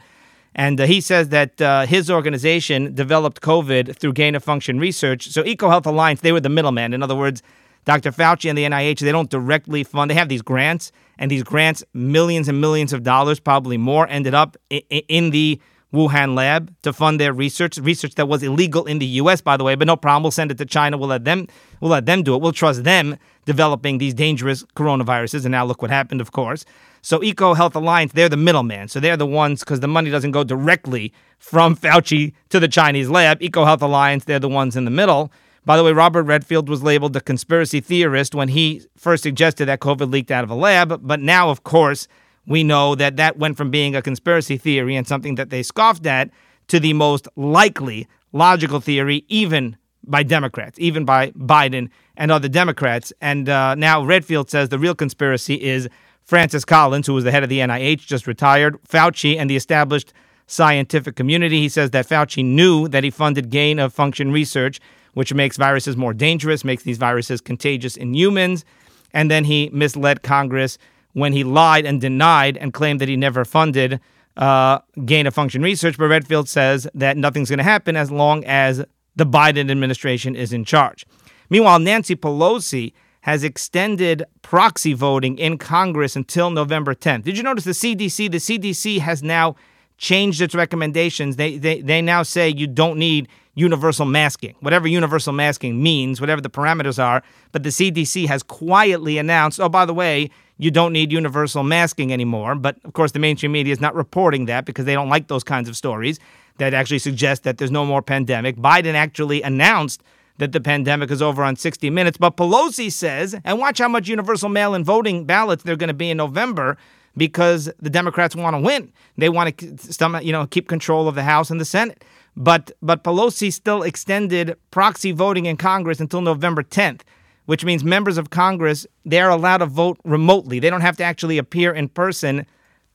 And 0.55 0.79
uh, 0.79 0.85
he 0.85 1.01
says 1.01 1.29
that 1.29 1.61
uh, 1.61 1.85
his 1.85 2.09
organization 2.09 2.95
developed 2.95 3.41
COVID 3.41 3.97
through 3.97 4.13
gain 4.13 4.35
of 4.35 4.43
function 4.43 4.79
research. 4.79 5.27
So 5.27 5.43
EcoHealth 5.43 5.85
Alliance, 5.85 6.21
they 6.21 6.31
were 6.31 6.39
the 6.39 6.49
middleman. 6.49 6.93
In 6.93 7.03
other 7.03 7.15
words, 7.15 7.43
Dr. 7.83 8.11
Fauci 8.11 8.49
and 8.49 8.57
the 8.57 8.63
NIH, 8.63 8.99
they 8.99 9.11
don't 9.11 9.29
directly 9.29 9.83
fund. 9.83 10.09
They 10.09 10.15
have 10.15 10.29
these 10.29 10.41
grants, 10.41 10.91
and 11.19 11.29
these 11.29 11.43
grants, 11.43 11.83
millions 11.93 12.47
and 12.47 12.59
millions 12.59 12.93
of 12.93 13.03
dollars, 13.03 13.39
probably 13.39 13.77
more, 13.77 14.07
ended 14.07 14.33
up 14.33 14.57
in, 14.69 14.81
in 14.89 15.29
the 15.29 15.61
Wuhan 15.93 16.35
lab 16.35 16.73
to 16.81 16.91
fund 16.91 17.19
their 17.19 17.33
research, 17.33 17.77
research 17.77 18.15
that 18.15 18.27
was 18.27 18.43
illegal 18.43 18.85
in 18.85 18.99
the 18.99 19.05
U.S. 19.05 19.41
by 19.41 19.57
the 19.57 19.63
way. 19.63 19.75
But 19.75 19.87
no 19.87 19.95
problem, 19.95 20.23
we'll 20.23 20.31
send 20.31 20.51
it 20.51 20.57
to 20.57 20.65
China. 20.65 20.97
We'll 20.97 21.09
let 21.09 21.23
them, 21.23 21.47
we'll 21.79 21.91
let 21.91 22.05
them 22.05 22.23
do 22.23 22.35
it. 22.35 22.41
We'll 22.41 22.51
trust 22.51 22.83
them 22.83 23.17
developing 23.45 23.97
these 23.97 24.13
dangerous 24.13 24.63
coronaviruses. 24.75 25.45
And 25.45 25.51
now 25.51 25.65
look 25.65 25.81
what 25.81 25.91
happened, 25.91 26.21
of 26.21 26.31
course. 26.31 26.65
So 27.01 27.23
Eco 27.23 27.53
Health 27.53 27.75
Alliance, 27.75 28.13
they're 28.13 28.29
the 28.29 28.37
middleman. 28.37 28.87
So 28.87 28.99
they're 28.99 29.15
the 29.15 29.27
ones 29.27 29.59
because 29.59 29.79
the 29.79 29.87
money 29.87 30.09
doesn't 30.09 30.31
go 30.31 30.43
directly 30.43 31.13
from 31.37 31.75
Fauci 31.75 32.33
to 32.49 32.59
the 32.59 32.67
Chinese 32.67 33.09
lab. 33.09 33.41
Eco 33.41 33.63
Health 33.63 33.83
Alliance, 33.83 34.25
they're 34.25 34.39
the 34.39 34.49
ones 34.49 34.75
in 34.75 34.85
the 34.85 34.91
middle. 34.91 35.31
By 35.65 35.77
the 35.77 35.83
way, 35.83 35.93
Robert 35.93 36.23
Redfield 36.23 36.69
was 36.69 36.83
labeled 36.83 37.15
a 37.15 37.21
conspiracy 37.21 37.79
theorist 37.79 38.35
when 38.35 38.49
he 38.49 38.83
first 38.97 39.23
suggested 39.23 39.65
that 39.65 39.79
COVID 39.79 40.11
leaked 40.11 40.31
out 40.31 40.43
of 40.43 40.49
a 40.49 40.55
lab. 40.55 41.01
But 41.07 41.19
now, 41.19 41.49
of 41.49 41.63
course, 41.63 42.07
we 42.47 42.63
know 42.63 42.95
that 42.95 43.17
that 43.17 43.37
went 43.37 43.57
from 43.57 43.71
being 43.71 43.95
a 43.95 44.01
conspiracy 44.01 44.57
theory 44.57 44.95
and 44.95 45.07
something 45.07 45.35
that 45.35 45.49
they 45.49 45.63
scoffed 45.63 46.05
at 46.05 46.29
to 46.67 46.79
the 46.79 46.93
most 46.93 47.27
likely 47.35 48.07
logical 48.33 48.79
theory, 48.79 49.25
even 49.27 49.77
by 50.03 50.23
Democrats, 50.23 50.77
even 50.79 51.05
by 51.05 51.31
Biden 51.31 51.89
and 52.17 52.31
other 52.31 52.47
Democrats. 52.47 53.11
And 53.21 53.49
uh, 53.49 53.75
now 53.75 54.03
Redfield 54.03 54.49
says 54.49 54.69
the 54.69 54.79
real 54.79 54.95
conspiracy 54.95 55.61
is 55.61 55.89
Francis 56.23 56.65
Collins, 56.65 57.07
who 57.07 57.13
was 57.13 57.23
the 57.23 57.31
head 57.31 57.43
of 57.43 57.49
the 57.49 57.59
NIH, 57.59 58.05
just 58.05 58.27
retired, 58.27 58.77
Fauci, 58.83 59.37
and 59.37 59.49
the 59.49 59.55
established 59.55 60.13
scientific 60.47 61.15
community. 61.15 61.59
He 61.59 61.69
says 61.69 61.91
that 61.91 62.07
Fauci 62.07 62.43
knew 62.43 62.87
that 62.87 63.03
he 63.03 63.09
funded 63.09 63.49
gain 63.49 63.79
of 63.79 63.93
function 63.93 64.31
research, 64.31 64.79
which 65.13 65.33
makes 65.33 65.57
viruses 65.57 65.95
more 65.95 66.13
dangerous, 66.13 66.63
makes 66.63 66.83
these 66.83 66.97
viruses 66.97 67.41
contagious 67.41 67.95
in 67.95 68.13
humans. 68.13 68.65
And 69.13 69.31
then 69.31 69.45
he 69.45 69.69
misled 69.71 70.23
Congress 70.23 70.77
when 71.15 71.31
he 71.31 71.45
lied 71.45 71.85
and 71.85 72.01
denied 72.01 72.57
and 72.57 72.73
claimed 72.73 72.99
that 72.99 73.07
he 73.07 73.15
never 73.15 73.45
funded 73.45 74.01
uh, 74.35 74.79
gain 75.05 75.25
of 75.25 75.33
function 75.33 75.61
research. 75.61 75.97
But 75.97 76.09
Redfield 76.09 76.49
says 76.49 76.89
that 76.93 77.15
nothing's 77.15 77.47
going 77.47 77.59
to 77.59 77.63
happen 77.63 77.95
as 77.95 78.11
long 78.11 78.43
as 78.43 78.83
the 79.15 79.25
Biden 79.25 79.71
administration 79.71 80.35
is 80.35 80.51
in 80.51 80.65
charge. 80.65 81.05
Meanwhile, 81.49 81.79
Nancy 81.79 82.17
Pelosi 82.17 82.91
has 83.21 83.45
extended 83.45 84.25
proxy 84.41 84.91
voting 84.91 85.37
in 85.37 85.57
Congress 85.57 86.17
until 86.17 86.49
November 86.49 86.93
10th. 86.93 87.23
Did 87.23 87.37
you 87.37 87.43
notice 87.43 87.63
the 87.63 87.71
CDC? 87.71 88.29
The 88.29 88.37
CDC 88.37 88.99
has 88.99 89.23
now 89.23 89.55
changed 89.97 90.41
its 90.41 90.53
recommendations. 90.53 91.37
They, 91.37 91.57
they, 91.57 91.79
they 91.79 92.01
now 92.01 92.23
say 92.23 92.49
you 92.49 92.67
don't 92.67 92.99
need 92.99 93.29
universal 93.53 94.05
masking, 94.05 94.53
whatever 94.59 94.85
universal 94.85 95.31
masking 95.31 95.81
means, 95.81 96.19
whatever 96.19 96.41
the 96.41 96.49
parameters 96.49 97.01
are. 97.01 97.23
But 97.53 97.63
the 97.63 97.69
CDC 97.69 98.27
has 98.27 98.43
quietly 98.43 99.17
announced, 99.17 99.61
oh, 99.61 99.69
by 99.69 99.85
the 99.85 99.93
way, 99.93 100.29
you 100.57 100.71
don't 100.71 100.93
need 100.93 101.11
universal 101.11 101.63
masking 101.63 102.13
anymore. 102.13 102.55
But 102.55 102.77
of 102.83 102.93
course, 102.93 103.11
the 103.11 103.19
mainstream 103.19 103.51
media 103.51 103.73
is 103.73 103.81
not 103.81 103.95
reporting 103.95 104.45
that 104.45 104.65
because 104.65 104.85
they 104.85 104.93
don't 104.93 105.09
like 105.09 105.27
those 105.27 105.43
kinds 105.43 105.69
of 105.69 105.75
stories 105.75 106.19
that 106.57 106.73
actually 106.73 106.99
suggest 106.99 107.43
that 107.43 107.57
there's 107.57 107.71
no 107.71 107.85
more 107.85 108.01
pandemic. 108.01 108.55
Biden 108.55 108.93
actually 108.93 109.41
announced 109.41 110.01
that 110.37 110.51
the 110.51 110.61
pandemic 110.61 111.11
is 111.11 111.21
over 111.21 111.43
on 111.43 111.55
60 111.55 111.89
Minutes. 111.89 112.17
But 112.17 112.37
Pelosi 112.37 112.91
says, 112.91 113.35
and 113.43 113.59
watch 113.59 113.79
how 113.79 113.87
much 113.87 114.07
universal 114.07 114.49
mail 114.49 114.73
in 114.73 114.83
voting 114.83 115.25
ballots 115.25 115.63
there 115.63 115.73
are 115.73 115.77
going 115.77 115.87
to 115.87 115.93
be 115.93 116.09
in 116.09 116.17
November 116.17 116.77
because 117.17 117.71
the 117.79 117.89
Democrats 117.89 118.35
want 118.35 118.55
to 118.55 118.59
win. 118.59 118.91
They 119.17 119.29
want 119.29 119.57
to 119.57 120.21
you 120.21 120.31
know, 120.31 120.45
keep 120.47 120.67
control 120.67 121.07
of 121.07 121.15
the 121.15 121.23
House 121.23 121.49
and 121.49 121.59
the 121.59 121.65
Senate. 121.65 122.03
But, 122.37 122.71
but 122.81 123.03
Pelosi 123.03 123.51
still 123.51 123.83
extended 123.83 124.57
proxy 124.71 125.13
voting 125.13 125.45
in 125.45 125.55
Congress 125.55 126.01
until 126.01 126.19
November 126.19 126.63
10th 126.63 127.01
which 127.45 127.63
means 127.63 127.83
members 127.83 128.17
of 128.17 128.29
Congress, 128.29 128.85
they're 129.05 129.29
allowed 129.29 129.57
to 129.57 129.65
vote 129.65 129.99
remotely. 130.03 130.59
They 130.59 130.69
don't 130.69 130.81
have 130.81 130.97
to 130.97 131.03
actually 131.03 131.37
appear 131.37 131.73
in 131.73 131.89
person 131.89 132.45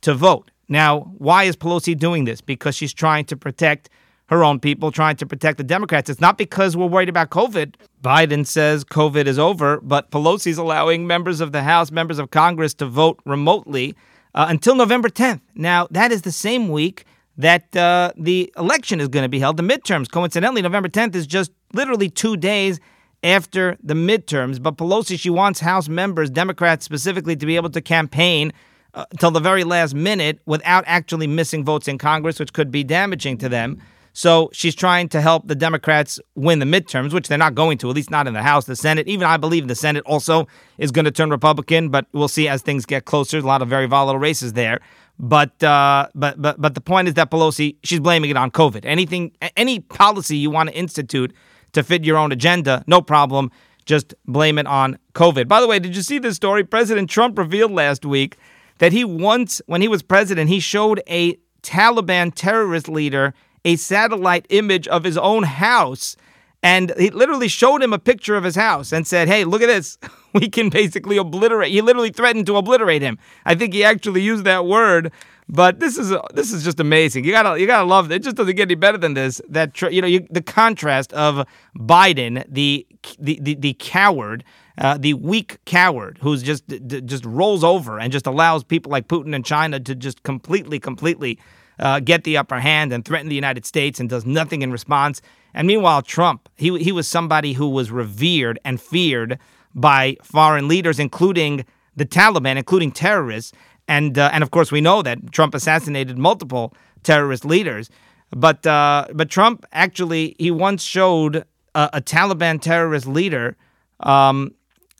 to 0.02 0.14
vote. 0.14 0.50
Now, 0.69 1.12
why 1.19 1.45
is 1.45 1.57
Pelosi 1.57 1.99
doing 1.99 2.25
this? 2.25 2.40
Because 2.40 2.76
she's 2.76 2.92
trying 2.92 3.25
to 3.26 3.37
protect 3.37 3.90
her 4.26 4.45
own 4.45 4.61
people, 4.61 4.92
trying 4.92 5.16
to 5.16 5.26
protect 5.26 5.59
the 5.59 5.64
Democrats. 5.64 6.09
It's 6.09 6.21
not 6.21 6.38
because 6.38 6.76
we're 6.76 6.87
worried 6.87 7.09
about 7.09 7.30
COVID. 7.30 7.75
Biden 8.00 8.47
says 8.47 8.85
COVID 8.85 9.26
is 9.26 9.40
over, 9.40 9.80
but 9.80 10.11
Pelosi's 10.12 10.57
allowing 10.57 11.07
members 11.07 11.40
of 11.40 11.50
the 11.50 11.64
House, 11.64 11.90
members 11.90 12.21
of 12.21 12.30
Congress 12.30 12.73
to 12.75 12.87
vote 12.87 13.19
remotely 13.26 13.97
uh, 14.35 14.47
until 14.49 14.76
November 14.76 15.09
10th. 15.09 15.40
Now, 15.57 15.88
that 15.90 16.12
is 16.12 16.23
the 16.23 16.30
same 16.30 16.69
week 16.69 17.04
that 17.37 17.75
uh, 17.76 18.12
the 18.16 18.52
election 18.57 19.00
is 19.00 19.09
going 19.09 19.25
to 19.25 19.28
be 19.28 19.40
held, 19.40 19.57
the 19.57 19.64
midterms. 19.64 20.09
Coincidentally, 20.09 20.62
November 20.62 20.88
10th 20.88 21.16
is 21.16 21.26
just 21.26 21.50
literally 21.73 22.09
two 22.09 22.37
days 22.37 22.78
after 23.23 23.77
the 23.83 23.95
midterms. 23.95 24.62
But 24.62 24.77
Pelosi, 24.77 25.19
she 25.19 25.31
wants 25.31 25.61
House 25.61 25.89
members, 25.89 26.31
Democrats 26.31 26.85
specifically, 26.85 27.37
to 27.37 27.47
be 27.47 27.57
able 27.57 27.71
to 27.71 27.81
campaign 27.81 28.53
uh, 28.95 29.05
till 29.19 29.31
the 29.31 29.41
very 29.41 29.65
last 29.65 29.95
minute 29.95 30.41
without 30.47 30.85
actually 30.87 31.27
missing 31.27 31.65
votes 31.65 31.89
in 31.89 31.99
Congress, 31.99 32.39
which 32.39 32.53
could 32.53 32.71
be 32.71 32.83
damaging 32.83 33.39
to 33.39 33.49
them. 33.49 33.81
So 34.12 34.50
she's 34.53 34.75
trying 34.75 35.09
to 35.11 35.21
help 35.21 35.47
the 35.47 35.55
Democrats 35.55 36.19
win 36.35 36.59
the 36.59 36.67
midterms, 36.67 37.12
which 37.12 37.29
they're 37.29 37.39
not 37.39 37.55
going 37.55 37.79
to, 37.79 37.91
at 37.91 37.95
least 37.95 38.11
not 38.11 38.27
in 38.27 38.35
the 38.35 38.43
House. 38.43 38.65
The 38.65 38.75
Senate, 38.75 39.07
even 39.07 39.27
I 39.27 39.37
believe 39.37 39.69
the 39.69 39.77
Senate 39.77 40.03
also 40.05 40.49
is 40.79 40.91
going 40.91 41.05
to 41.05 41.12
turn 41.12 41.31
Republican, 41.31 41.91
but 41.91 42.07
we'll 42.12 42.29
see 42.29 42.49
as 42.49 42.62
things 42.62 42.85
get 42.87 43.05
closer. 43.05 43.39
a 43.39 43.43
lot 43.43 43.62
of 43.62 43.69
very 43.69 43.87
volatile 43.87 44.19
races 44.19 44.55
there. 44.55 44.81
But 45.21 45.62
uh, 45.62 46.09
but 46.15 46.41
but 46.41 46.61
but 46.61 46.75
the 46.75 46.81
point 46.81 47.07
is 47.07 47.15
that 47.15 47.31
Pelosi, 47.31 47.77
she's 47.85 48.00
blaming 48.00 48.31
it 48.31 48.39
on 48.39 48.50
COVID. 48.50 48.87
Anything, 48.87 49.33
any 49.55 49.81
policy 49.81 50.39
you 50.39 50.50
want 50.50 50.71
to 50.71 50.75
institute 50.75 51.35
to 51.73 51.83
fit 51.83 52.05
your 52.05 52.17
own 52.17 52.33
agenda, 52.33 52.85
no 52.87 53.00
problem. 53.00 53.50
Just 53.87 54.15
blame 54.27 54.59
it 54.59 54.67
on 54.67 54.99
COVID. 55.15 55.49
By 55.49 55.61
the 55.61 55.67
way, 55.67 55.79
did 55.79 55.97
you 55.97 56.03
see 56.03 56.19
this 56.19 56.37
story? 56.37 56.65
President 56.65 57.11
Trump 57.11 57.39
revealed 57.39 57.73
last 57.73 58.05
week 58.05 58.37
that 58.79 58.93
he 58.93 59.05
once, 59.05 59.61
when 59.67 59.81
he 59.81 59.89
was 59.89 60.03
president, 60.03 60.49
he 60.49 60.61
showed 60.61 61.03
a 61.09 61.39
Taliban 61.62 62.33
terrorist 62.35 62.89
leader 62.89 63.35
a 63.65 63.77
satellite 63.77 64.47
image 64.49 64.89
of 64.89 65.05
his 65.05 65.19
own 65.19 65.43
house. 65.43 66.17
And 66.62 66.93
he 66.99 67.11
literally 67.11 67.49
showed 67.49 67.83
him 67.83 67.93
a 67.93 67.99
picture 67.99 68.37
of 68.37 68.45
his 68.45 68.55
house 68.55 68.93
and 68.93 69.07
said, 69.07 69.29
Hey, 69.29 69.45
look 69.45 69.62
at 69.62 69.67
this. 69.67 69.99
We 70.33 70.49
can 70.49 70.69
basically 70.69 71.17
obliterate. 71.17 71.73
He 71.73 71.81
literally 71.81 72.11
threatened 72.11 72.47
to 72.47 72.57
obliterate 72.57 73.02
him. 73.02 73.19
I 73.45 73.57
think 73.57 73.75
he 73.75 73.83
actually 73.83 74.23
used 74.23 74.45
that 74.45 74.64
word. 74.64 75.11
But 75.49 75.81
this 75.81 75.99
is 75.99 76.14
this 76.33 76.52
is 76.52 76.62
just 76.62 76.79
amazing. 76.79 77.25
You 77.25 77.33
gotta 77.33 77.61
you 77.61 77.67
gotta 77.67 77.85
love 77.85 78.12
it. 78.12 78.14
It 78.14 78.23
just 78.23 78.37
doesn't 78.37 78.55
get 78.55 78.69
any 78.69 78.76
better 78.76 78.97
than 78.97 79.14
this. 79.14 79.40
That 79.49 79.83
you 79.83 80.00
know 80.00 80.07
you, 80.07 80.25
the 80.31 80.40
contrast 80.40 81.12
of 81.14 81.45
Biden, 81.76 82.45
the 82.49 82.87
the 83.19 83.40
the, 83.43 83.55
the 83.57 83.75
coward, 83.81 84.45
uh, 84.79 84.97
the 84.97 85.14
weak 85.14 85.59
coward 85.64 86.19
who's 86.23 86.45
just 86.45 86.69
d- 86.69 87.00
just 87.00 87.25
rolls 87.25 87.64
over 87.64 87.99
and 87.99 88.12
just 88.12 88.29
allows 88.29 88.62
people 88.62 88.93
like 88.93 89.09
Putin 89.09 89.35
and 89.35 89.45
China 89.45 89.81
to 89.81 89.97
just 89.97 90.23
completely 90.23 90.79
completely 90.79 91.40
uh, 91.81 91.99
get 91.99 92.23
the 92.23 92.37
upper 92.37 92.61
hand 92.61 92.93
and 92.93 93.05
threaten 93.05 93.29
the 93.29 93.35
United 93.35 93.67
States 93.67 93.99
and 93.99 94.09
does 94.09 94.25
nothing 94.25 94.62
in 94.62 94.71
response. 94.71 95.21
And 95.54 95.66
meanwhile, 95.66 96.02
Trump, 96.02 96.49
he, 96.57 96.78
he 96.78 96.92
was 96.92 97.09
somebody 97.09 97.52
who 97.54 97.69
was 97.69 97.90
revered 97.90 98.59
and 98.64 98.80
feared 98.80 99.38
by 99.75 100.16
foreign 100.23 100.69
leaders, 100.69 100.99
including 100.99 101.64
the 101.97 102.07
Taliban, 102.07 102.57
including 102.57 102.92
terrorists. 102.92 103.52
And, 103.88 104.19
uh, 104.19 104.30
and 104.33 104.42
of 104.42 104.50
course, 104.50 104.71
we 104.71 104.80
know 104.80 105.02
that 105.02 105.33
Trump 105.33 105.54
assassinated 105.54 106.19
multiple 106.19 106.75
terrorist 107.02 107.45
leaders. 107.45 107.90
But, 108.30 108.66
uh, 108.66 109.07
but 109.12 109.28
Trump 109.28 109.66
actually, 109.73 110.37
he 110.38 110.50
once 110.50 110.83
showed 110.83 111.45
a, 111.75 111.90
a 111.95 112.00
Taliban 112.00 112.61
terrorist 112.61 113.07
leader 113.07 113.57
um, 114.00 114.54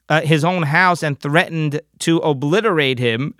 uh, 0.09 0.21
his 0.21 0.43
own 0.43 0.63
house 0.63 1.03
and 1.03 1.19
threatened 1.19 1.81
to 1.99 2.17
obliterate 2.17 2.99
him 2.99 3.33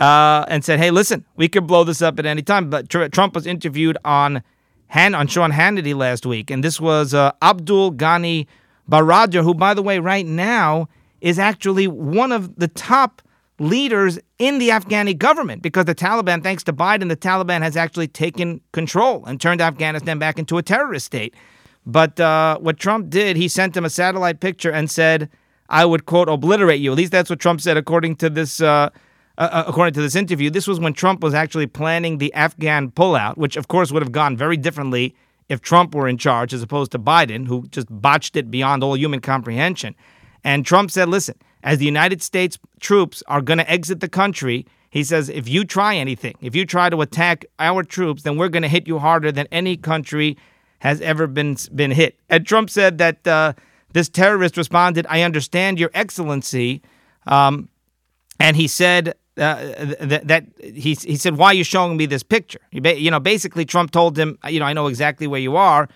uh, 0.00 0.44
and 0.48 0.64
said, 0.64 0.78
"Hey, 0.78 0.90
listen, 0.90 1.24
we 1.36 1.48
could 1.48 1.66
blow 1.66 1.84
this 1.84 2.02
up 2.02 2.18
at 2.18 2.26
any 2.26 2.42
time." 2.42 2.68
But 2.68 2.88
tr- 2.88 3.06
Trump 3.06 3.34
was 3.34 3.46
interviewed 3.46 3.96
on 4.04 4.42
Han- 4.88 5.14
on 5.14 5.26
Sean 5.26 5.52
Hannity 5.52 5.94
last 5.94 6.26
week, 6.26 6.50
and 6.50 6.62
this 6.62 6.80
was 6.80 7.14
uh, 7.14 7.32
Abdul 7.42 7.92
Ghani 7.92 8.46
Baradar, 8.90 9.42
who, 9.42 9.54
by 9.54 9.74
the 9.74 9.82
way, 9.82 9.98
right 9.98 10.26
now 10.26 10.88
is 11.20 11.38
actually 11.38 11.86
one 11.86 12.32
of 12.32 12.56
the 12.56 12.68
top 12.68 13.22
leaders 13.58 14.18
in 14.38 14.58
the 14.58 14.68
Afghani 14.68 15.16
government 15.16 15.62
because 15.62 15.86
the 15.86 15.94
Taliban, 15.94 16.42
thanks 16.42 16.62
to 16.64 16.72
Biden, 16.72 17.08
the 17.08 17.16
Taliban 17.16 17.62
has 17.62 17.76
actually 17.76 18.08
taken 18.08 18.60
control 18.72 19.24
and 19.24 19.40
turned 19.40 19.60
Afghanistan 19.60 20.18
back 20.18 20.38
into 20.38 20.58
a 20.58 20.62
terrorist 20.62 21.06
state. 21.06 21.34
But 21.86 22.20
uh, 22.20 22.58
what 22.58 22.78
Trump 22.78 23.10
did, 23.10 23.36
he 23.36 23.48
sent 23.48 23.76
him 23.76 23.84
a 23.84 23.90
satellite 23.90 24.40
picture 24.40 24.70
and 24.70 24.90
said, 24.90 25.30
"I 25.68 25.84
would 25.84 26.04
quote 26.04 26.28
obliterate 26.28 26.80
you." 26.80 26.92
At 26.92 26.96
least 26.96 27.12
that's 27.12 27.30
what 27.30 27.38
Trump 27.38 27.60
said, 27.60 27.76
according 27.76 28.16
to 28.16 28.30
this. 28.30 28.60
Uh, 28.60 28.90
uh, 29.38 29.48
uh, 29.52 29.64
according 29.66 29.94
to 29.94 30.00
this 30.00 30.16
interview, 30.16 30.50
this 30.50 30.66
was 30.66 30.80
when 30.80 30.94
Trump 30.94 31.22
was 31.22 31.34
actually 31.34 31.66
planning 31.66 32.18
the 32.18 32.32
Afghan 32.34 32.90
pullout, 32.90 33.36
which 33.36 33.56
of 33.56 33.68
course 33.68 33.92
would 33.92 34.02
have 34.02 34.12
gone 34.12 34.36
very 34.36 34.56
differently 34.56 35.14
if 35.48 35.60
Trump 35.60 35.94
were 35.94 36.08
in 36.08 36.18
charge 36.18 36.52
as 36.52 36.62
opposed 36.62 36.92
to 36.92 36.98
Biden, 36.98 37.46
who 37.46 37.66
just 37.68 37.86
botched 37.90 38.36
it 38.36 38.50
beyond 38.50 38.82
all 38.82 38.96
human 38.96 39.20
comprehension. 39.20 39.94
And 40.42 40.64
Trump 40.64 40.90
said, 40.90 41.08
listen, 41.08 41.36
as 41.62 41.78
the 41.78 41.84
United 41.84 42.22
States 42.22 42.58
troops 42.80 43.22
are 43.26 43.42
going 43.42 43.58
to 43.58 43.70
exit 43.70 44.00
the 44.00 44.08
country, 44.08 44.66
he 44.90 45.04
says, 45.04 45.28
if 45.28 45.48
you 45.48 45.64
try 45.64 45.96
anything, 45.96 46.34
if 46.40 46.54
you 46.56 46.64
try 46.64 46.88
to 46.88 47.00
attack 47.00 47.44
our 47.58 47.82
troops, 47.82 48.22
then 48.22 48.36
we're 48.36 48.48
going 48.48 48.62
to 48.62 48.68
hit 48.68 48.86
you 48.88 48.98
harder 48.98 49.30
than 49.30 49.46
any 49.52 49.76
country 49.76 50.36
has 50.78 51.00
ever 51.00 51.26
been, 51.26 51.56
been 51.74 51.90
hit. 51.90 52.18
And 52.28 52.46
Trump 52.46 52.70
said 52.70 52.98
that 52.98 53.26
uh, 53.26 53.52
this 53.92 54.08
terrorist 54.08 54.56
responded, 54.56 55.06
I 55.08 55.22
understand 55.22 55.78
your 55.78 55.90
excellency. 55.94 56.82
Um, 57.26 57.68
and 58.38 58.56
he 58.56 58.68
said 58.68 59.14
uh, 59.38 59.94
that, 60.00 60.22
that 60.28 60.46
he, 60.62 60.94
he 60.94 61.16
said, 61.16 61.36
"Why 61.36 61.48
are 61.48 61.54
you 61.54 61.64
showing 61.64 61.96
me 61.96 62.06
this 62.06 62.22
picture?" 62.22 62.60
you 62.70 63.10
know, 63.10 63.20
basically, 63.20 63.64
Trump 63.64 63.90
told 63.90 64.18
him, 64.18 64.38
"You 64.48 64.60
know, 64.60 64.66
I 64.66 64.72
know 64.72 64.86
exactly 64.86 65.26
where 65.26 65.40
you 65.40 65.56
are," 65.56 65.88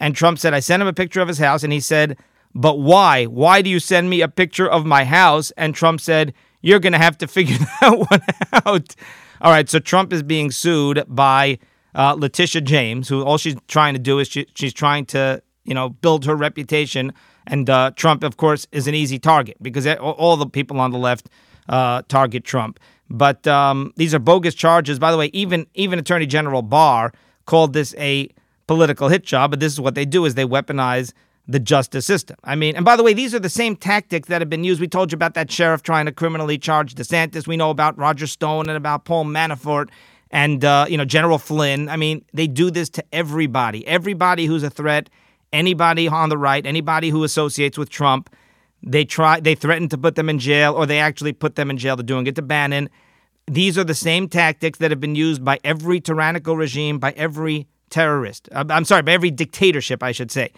and 0.00 0.16
Trump 0.16 0.38
said, 0.38 0.54
"I 0.54 0.60
sent 0.60 0.82
him 0.82 0.88
a 0.88 0.92
picture 0.92 1.20
of 1.20 1.28
his 1.28 1.38
house," 1.38 1.62
and 1.62 1.72
he 1.72 1.80
said, 1.80 2.16
"But 2.54 2.78
why? 2.80 3.24
Why 3.26 3.62
do 3.62 3.70
you 3.70 3.80
send 3.80 4.10
me 4.10 4.20
a 4.20 4.28
picture 4.28 4.68
of 4.68 4.84
my 4.84 5.04
house?" 5.04 5.52
And 5.56 5.74
Trump 5.74 6.00
said, 6.00 6.34
"You're 6.60 6.80
going 6.80 6.92
to 6.92 6.98
have 6.98 7.18
to 7.18 7.28
figure 7.28 7.58
that 7.80 7.98
one 7.98 8.20
out." 8.66 8.94
All 9.40 9.52
right, 9.52 9.68
so 9.68 9.78
Trump 9.78 10.12
is 10.12 10.24
being 10.24 10.50
sued 10.50 11.04
by 11.06 11.58
uh, 11.94 12.14
Letitia 12.18 12.62
James, 12.62 13.08
who 13.08 13.22
all 13.22 13.38
she's 13.38 13.56
trying 13.68 13.94
to 13.94 14.00
do 14.00 14.18
is 14.18 14.28
she, 14.28 14.46
she's 14.54 14.72
trying 14.72 15.06
to, 15.06 15.40
you 15.64 15.74
know, 15.74 15.90
build 15.90 16.24
her 16.24 16.34
reputation. 16.34 17.12
And 17.46 17.70
uh, 17.70 17.92
Trump, 17.94 18.24
of 18.24 18.36
course, 18.36 18.66
is 18.72 18.88
an 18.88 18.94
easy 18.94 19.18
target 19.18 19.56
because 19.62 19.86
all 19.86 20.36
the 20.36 20.46
people 20.46 20.80
on 20.80 20.90
the 20.90 20.98
left 20.98 21.28
uh, 21.68 22.02
target 22.08 22.44
Trump. 22.44 22.78
But 23.10 23.46
um, 23.46 23.92
these 23.96 24.14
are 24.14 24.18
bogus 24.18 24.54
charges. 24.54 24.98
By 24.98 25.10
the 25.10 25.16
way, 25.16 25.30
even 25.32 25.66
even 25.74 25.98
Attorney 25.98 26.26
General 26.26 26.62
Barr 26.62 27.12
called 27.46 27.72
this 27.72 27.94
a 27.96 28.28
political 28.66 29.08
hit 29.08 29.24
job. 29.24 29.50
But 29.50 29.60
this 29.60 29.72
is 29.72 29.80
what 29.80 29.94
they 29.94 30.04
do: 30.04 30.24
is 30.24 30.34
they 30.34 30.44
weaponize 30.44 31.12
the 31.46 31.58
justice 31.58 32.04
system. 32.04 32.36
I 32.44 32.54
mean, 32.54 32.76
and 32.76 32.84
by 32.84 32.94
the 32.96 33.02
way, 33.02 33.14
these 33.14 33.34
are 33.34 33.38
the 33.38 33.48
same 33.48 33.74
tactics 33.74 34.28
that 34.28 34.42
have 34.42 34.50
been 34.50 34.64
used. 34.64 34.80
We 34.80 34.88
told 34.88 35.10
you 35.10 35.16
about 35.16 35.32
that 35.34 35.50
sheriff 35.50 35.82
trying 35.82 36.04
to 36.04 36.12
criminally 36.12 36.58
charge 36.58 36.94
DeSantis. 36.94 37.46
We 37.46 37.56
know 37.56 37.70
about 37.70 37.96
Roger 37.96 38.26
Stone 38.26 38.68
and 38.68 38.76
about 38.76 39.06
Paul 39.06 39.24
Manafort 39.24 39.88
and 40.30 40.62
uh, 40.64 40.86
you 40.88 40.98
know 40.98 41.06
General 41.06 41.38
Flynn. 41.38 41.88
I 41.88 41.96
mean, 41.96 42.24
they 42.34 42.46
do 42.46 42.70
this 42.70 42.90
to 42.90 43.04
everybody. 43.12 43.86
Everybody 43.86 44.44
who's 44.44 44.62
a 44.62 44.70
threat, 44.70 45.08
anybody 45.52 46.06
on 46.06 46.28
the 46.28 46.38
right, 46.38 46.64
anybody 46.66 47.08
who 47.08 47.24
associates 47.24 47.78
with 47.78 47.88
Trump. 47.88 48.30
They 48.82 49.04
try 49.04 49.40
they 49.40 49.54
threaten 49.54 49.88
to 49.88 49.98
put 49.98 50.14
them 50.14 50.28
in 50.28 50.38
jail 50.38 50.74
or 50.74 50.86
they 50.86 51.00
actually 51.00 51.32
put 51.32 51.56
them 51.56 51.70
in 51.70 51.78
jail. 51.78 51.96
They're 51.96 52.04
doing 52.04 52.26
it 52.26 52.36
to 52.36 52.42
Bannon. 52.42 52.88
These 53.46 53.78
are 53.78 53.84
the 53.84 53.94
same 53.94 54.28
tactics 54.28 54.78
that 54.78 54.90
have 54.90 55.00
been 55.00 55.14
used 55.14 55.44
by 55.44 55.58
every 55.64 56.00
tyrannical 56.00 56.56
regime, 56.56 56.98
by 56.98 57.12
every 57.12 57.66
terrorist. 57.90 58.48
Uh, 58.52 58.64
I'm 58.68 58.84
sorry, 58.84 59.02
by 59.02 59.12
every 59.12 59.30
dictatorship, 59.30 60.02
I 60.02 60.12
should 60.12 60.30
say. 60.30 60.52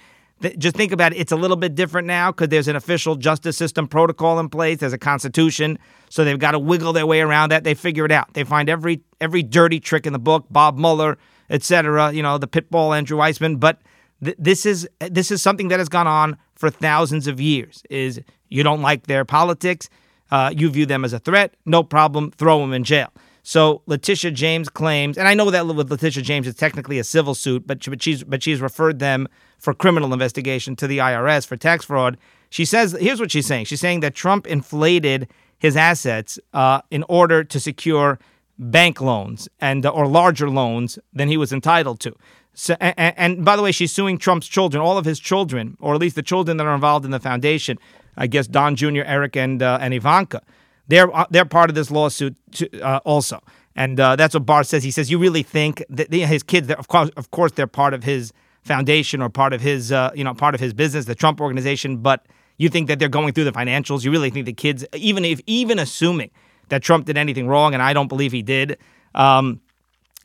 Just 0.57 0.75
think 0.75 0.91
about 0.91 1.13
it. 1.13 1.19
It's 1.19 1.33
a 1.33 1.37
little 1.37 1.57
bit 1.57 1.75
different 1.75 2.07
now 2.07 2.33
because 2.33 2.49
there's 2.49 2.67
an 2.67 2.75
official 2.75 3.15
justice 3.15 3.59
system 3.59 3.87
protocol 3.87 4.41
in 4.41 4.49
place. 4.49 4.79
There's 4.79 4.95
a 4.95 4.99
constitution, 4.99 5.79
so 6.09 6.25
they've 6.25 6.39
got 6.39 6.53
to 6.53 6.59
wiggle 6.59 6.95
their 6.95 7.07
way 7.07 7.21
around 7.21 7.51
that. 7.51 7.63
They 7.63 7.75
figure 7.75 8.07
it 8.07 8.13
out. 8.13 8.33
They 8.33 8.45
find 8.45 8.71
every 8.71 9.03
every 9.21 9.43
dirty 9.43 9.81
trick 9.81 10.07
in 10.07 10.15
the 10.15 10.19
book. 10.19 10.47
Bob 10.51 10.79
Mueller, 10.79 11.19
etc. 11.51 12.13
You 12.13 12.23
know, 12.23 12.39
the 12.39 12.49
pitbull 12.49 12.97
Andrew 12.97 13.19
Weissmann. 13.19 13.61
But 13.61 13.83
th- 14.25 14.37
this 14.39 14.67
is 14.67 14.89
this 14.99 15.31
is 15.31 15.43
something 15.43 15.69
that 15.69 15.79
has 15.79 15.89
gone 15.89 16.07
on 16.07 16.37
for 16.55 16.71
thousands 16.71 17.27
of 17.27 17.41
years 17.41 17.83
is 17.91 18.21
you 18.49 18.63
don't 18.63 18.83
like 18.83 19.07
their 19.07 19.25
politics, 19.25 19.89
uh, 20.31 20.53
you 20.55 20.71
view 20.71 20.87
them 20.87 21.05
as 21.05 21.13
a 21.13 21.19
threat, 21.19 21.55
no 21.65 21.83
problem, 21.83 22.31
throw 22.33 22.61
them 22.61 22.73
in 22.73 22.85
jail. 22.85 23.11
So 23.43 23.83
Letitia 23.87 24.33
James 24.33 24.69
claims, 24.69 25.17
and 25.17 25.27
I 25.27 25.35
know 25.35 25.51
that 25.51 25.67
with 25.67 25.91
Letitia 25.91 26.23
James, 26.23 26.47
it's 26.47 26.59
technically 26.59 26.99
a 26.99 27.05
civil 27.05 27.35
suit, 27.35 27.67
but 27.67 27.85
but 27.89 28.03
she's 28.03 28.23
but 28.25 28.43
she's 28.43 28.61
referred 28.61 28.99
them 28.99 29.29
for 29.59 29.75
criminal 29.75 30.13
investigation 30.13 30.77
to 30.77 30.87
the 30.87 30.99
IRS 30.99 31.47
for 31.47 31.57
tax 31.57 31.85
fraud. 31.85 32.17
She 32.51 32.65
says, 32.65 32.97
here's 33.01 33.21
what 33.21 33.31
she's 33.31 33.47
saying. 33.47 33.67
She's 33.67 33.81
saying 33.81 34.01
that 34.01 34.15
Trump 34.15 34.47
inflated 34.47 35.29
his 35.59 35.77
assets 35.77 36.39
uh, 36.53 36.81
in 36.91 37.05
order 37.09 37.45
to 37.45 37.61
secure 37.61 38.19
bank 38.59 39.01
loans 39.01 39.49
and 39.61 39.87
or 39.87 40.07
larger 40.07 40.51
loans 40.51 40.99
than 41.13 41.29
he 41.29 41.37
was 41.37 41.53
entitled 41.53 42.01
to. 42.01 42.15
So, 42.61 42.77
and, 42.79 43.15
and, 43.17 43.43
by 43.43 43.57
the 43.57 43.63
way, 43.63 43.73
she's 43.73 43.91
suing 43.91 44.19
Trump's 44.19 44.47
children, 44.47 44.83
all 44.83 44.99
of 44.99 45.07
his 45.07 45.19
children, 45.19 45.79
or 45.81 45.95
at 45.95 46.01
least 46.01 46.15
the 46.15 46.23
children 46.23 46.59
that 46.59 46.67
are 46.67 46.75
involved 46.75 47.07
in 47.07 47.11
the 47.11 47.19
foundation. 47.19 47.79
I 48.19 48.27
guess 48.27 48.47
Don 48.47 48.77
Jr., 48.77 49.01
Eric, 49.07 49.35
and 49.35 49.63
uh, 49.63 49.79
and 49.81 49.95
Ivanka. 49.95 50.43
They're 50.87 51.11
uh, 51.17 51.25
they're 51.31 51.47
part 51.47 51.71
of 51.71 51.75
this 51.75 51.91
lawsuit 51.91 52.37
too, 52.53 52.69
uh, 52.83 53.01
also, 53.07 53.43
and 53.75 53.99
uh, 53.99 54.15
that's 54.15 54.35
what 54.35 54.45
Barr 54.45 54.63
says. 54.63 54.85
He 54.85 54.91
says 54.91 55.11
you 55.11 55.19
really 55.19 55.43
think 55.43 55.83
that 55.89 56.13
his 56.13 56.43
kids, 56.43 56.71
of 56.71 56.89
course, 56.89 57.09
of 57.17 57.31
course, 57.31 57.53
they're 57.53 57.67
part 57.67 57.95
of 57.95 58.05
his 58.05 58.31
foundation 58.63 59.23
or 59.23 59.31
part 59.31 59.55
of 59.55 59.63
his 59.63 59.91
uh, 59.91 60.11
you 60.15 60.23
know 60.23 60.35
part 60.35 60.55
of 60.55 60.61
his 60.61 60.75
business, 60.75 61.07
the 61.07 61.15
Trump 61.15 61.41
organization, 61.41 61.97
but 61.97 62.27
you 62.59 62.69
think 62.69 62.89
that 62.89 62.99
they're 62.99 63.09
going 63.09 63.33
through 63.33 63.45
the 63.45 63.53
financials. 63.53 64.05
You 64.05 64.11
really 64.11 64.29
think 64.29 64.45
the 64.45 64.53
kids, 64.53 64.85
even 64.93 65.25
if 65.25 65.41
even 65.47 65.79
assuming 65.79 66.31
that 66.69 66.83
Trump 66.83 67.07
did 67.07 67.17
anything 67.17 67.49
wrong, 67.49 67.73
and 67.73 67.83
I 67.83 67.95
don't 67.95 68.09
believe 68.09 68.33
he 68.33 68.43
did. 68.43 68.77
Um, 69.15 69.63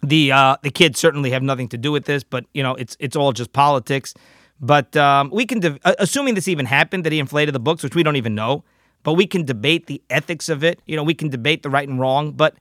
the 0.06 0.32
uh, 0.32 0.58
the 0.62 0.70
kids 0.70 1.00
certainly 1.00 1.32
have 1.32 1.44
nothing 1.44 1.68
to 1.70 1.78
do 1.78 1.92
with 1.92 2.06
this, 2.06 2.24
but 2.24 2.46
you 2.54 2.64
know 2.64 2.76
it's 2.76 2.96
it's 3.00 3.16
all 3.16 3.32
just 3.32 3.54
politics. 3.54 4.14
But 4.60 4.96
um, 4.96 5.30
we 5.34 5.46
can, 5.46 5.60
de- 5.60 5.80
assuming 6.02 6.36
this 6.36 6.48
even 6.48 6.66
happened, 6.66 7.04
that 7.04 7.12
he 7.12 7.20
inflated 7.20 7.54
the 7.54 7.60
books, 7.60 7.84
which 7.84 7.94
we 7.94 8.04
don't 8.04 8.16
even 8.16 8.36
know. 8.36 8.64
But 9.04 9.14
we 9.14 9.28
can 9.28 9.44
debate 9.44 9.88
the 9.88 10.02
ethics 10.10 10.48
of 10.48 10.64
it. 10.64 10.80
You 10.86 10.96
know, 10.96 11.04
we 11.04 11.14
can 11.14 11.30
debate 11.30 11.62
the 11.62 11.70
right 11.70 11.88
and 11.88 12.00
wrong. 12.00 12.32
But 12.32 12.56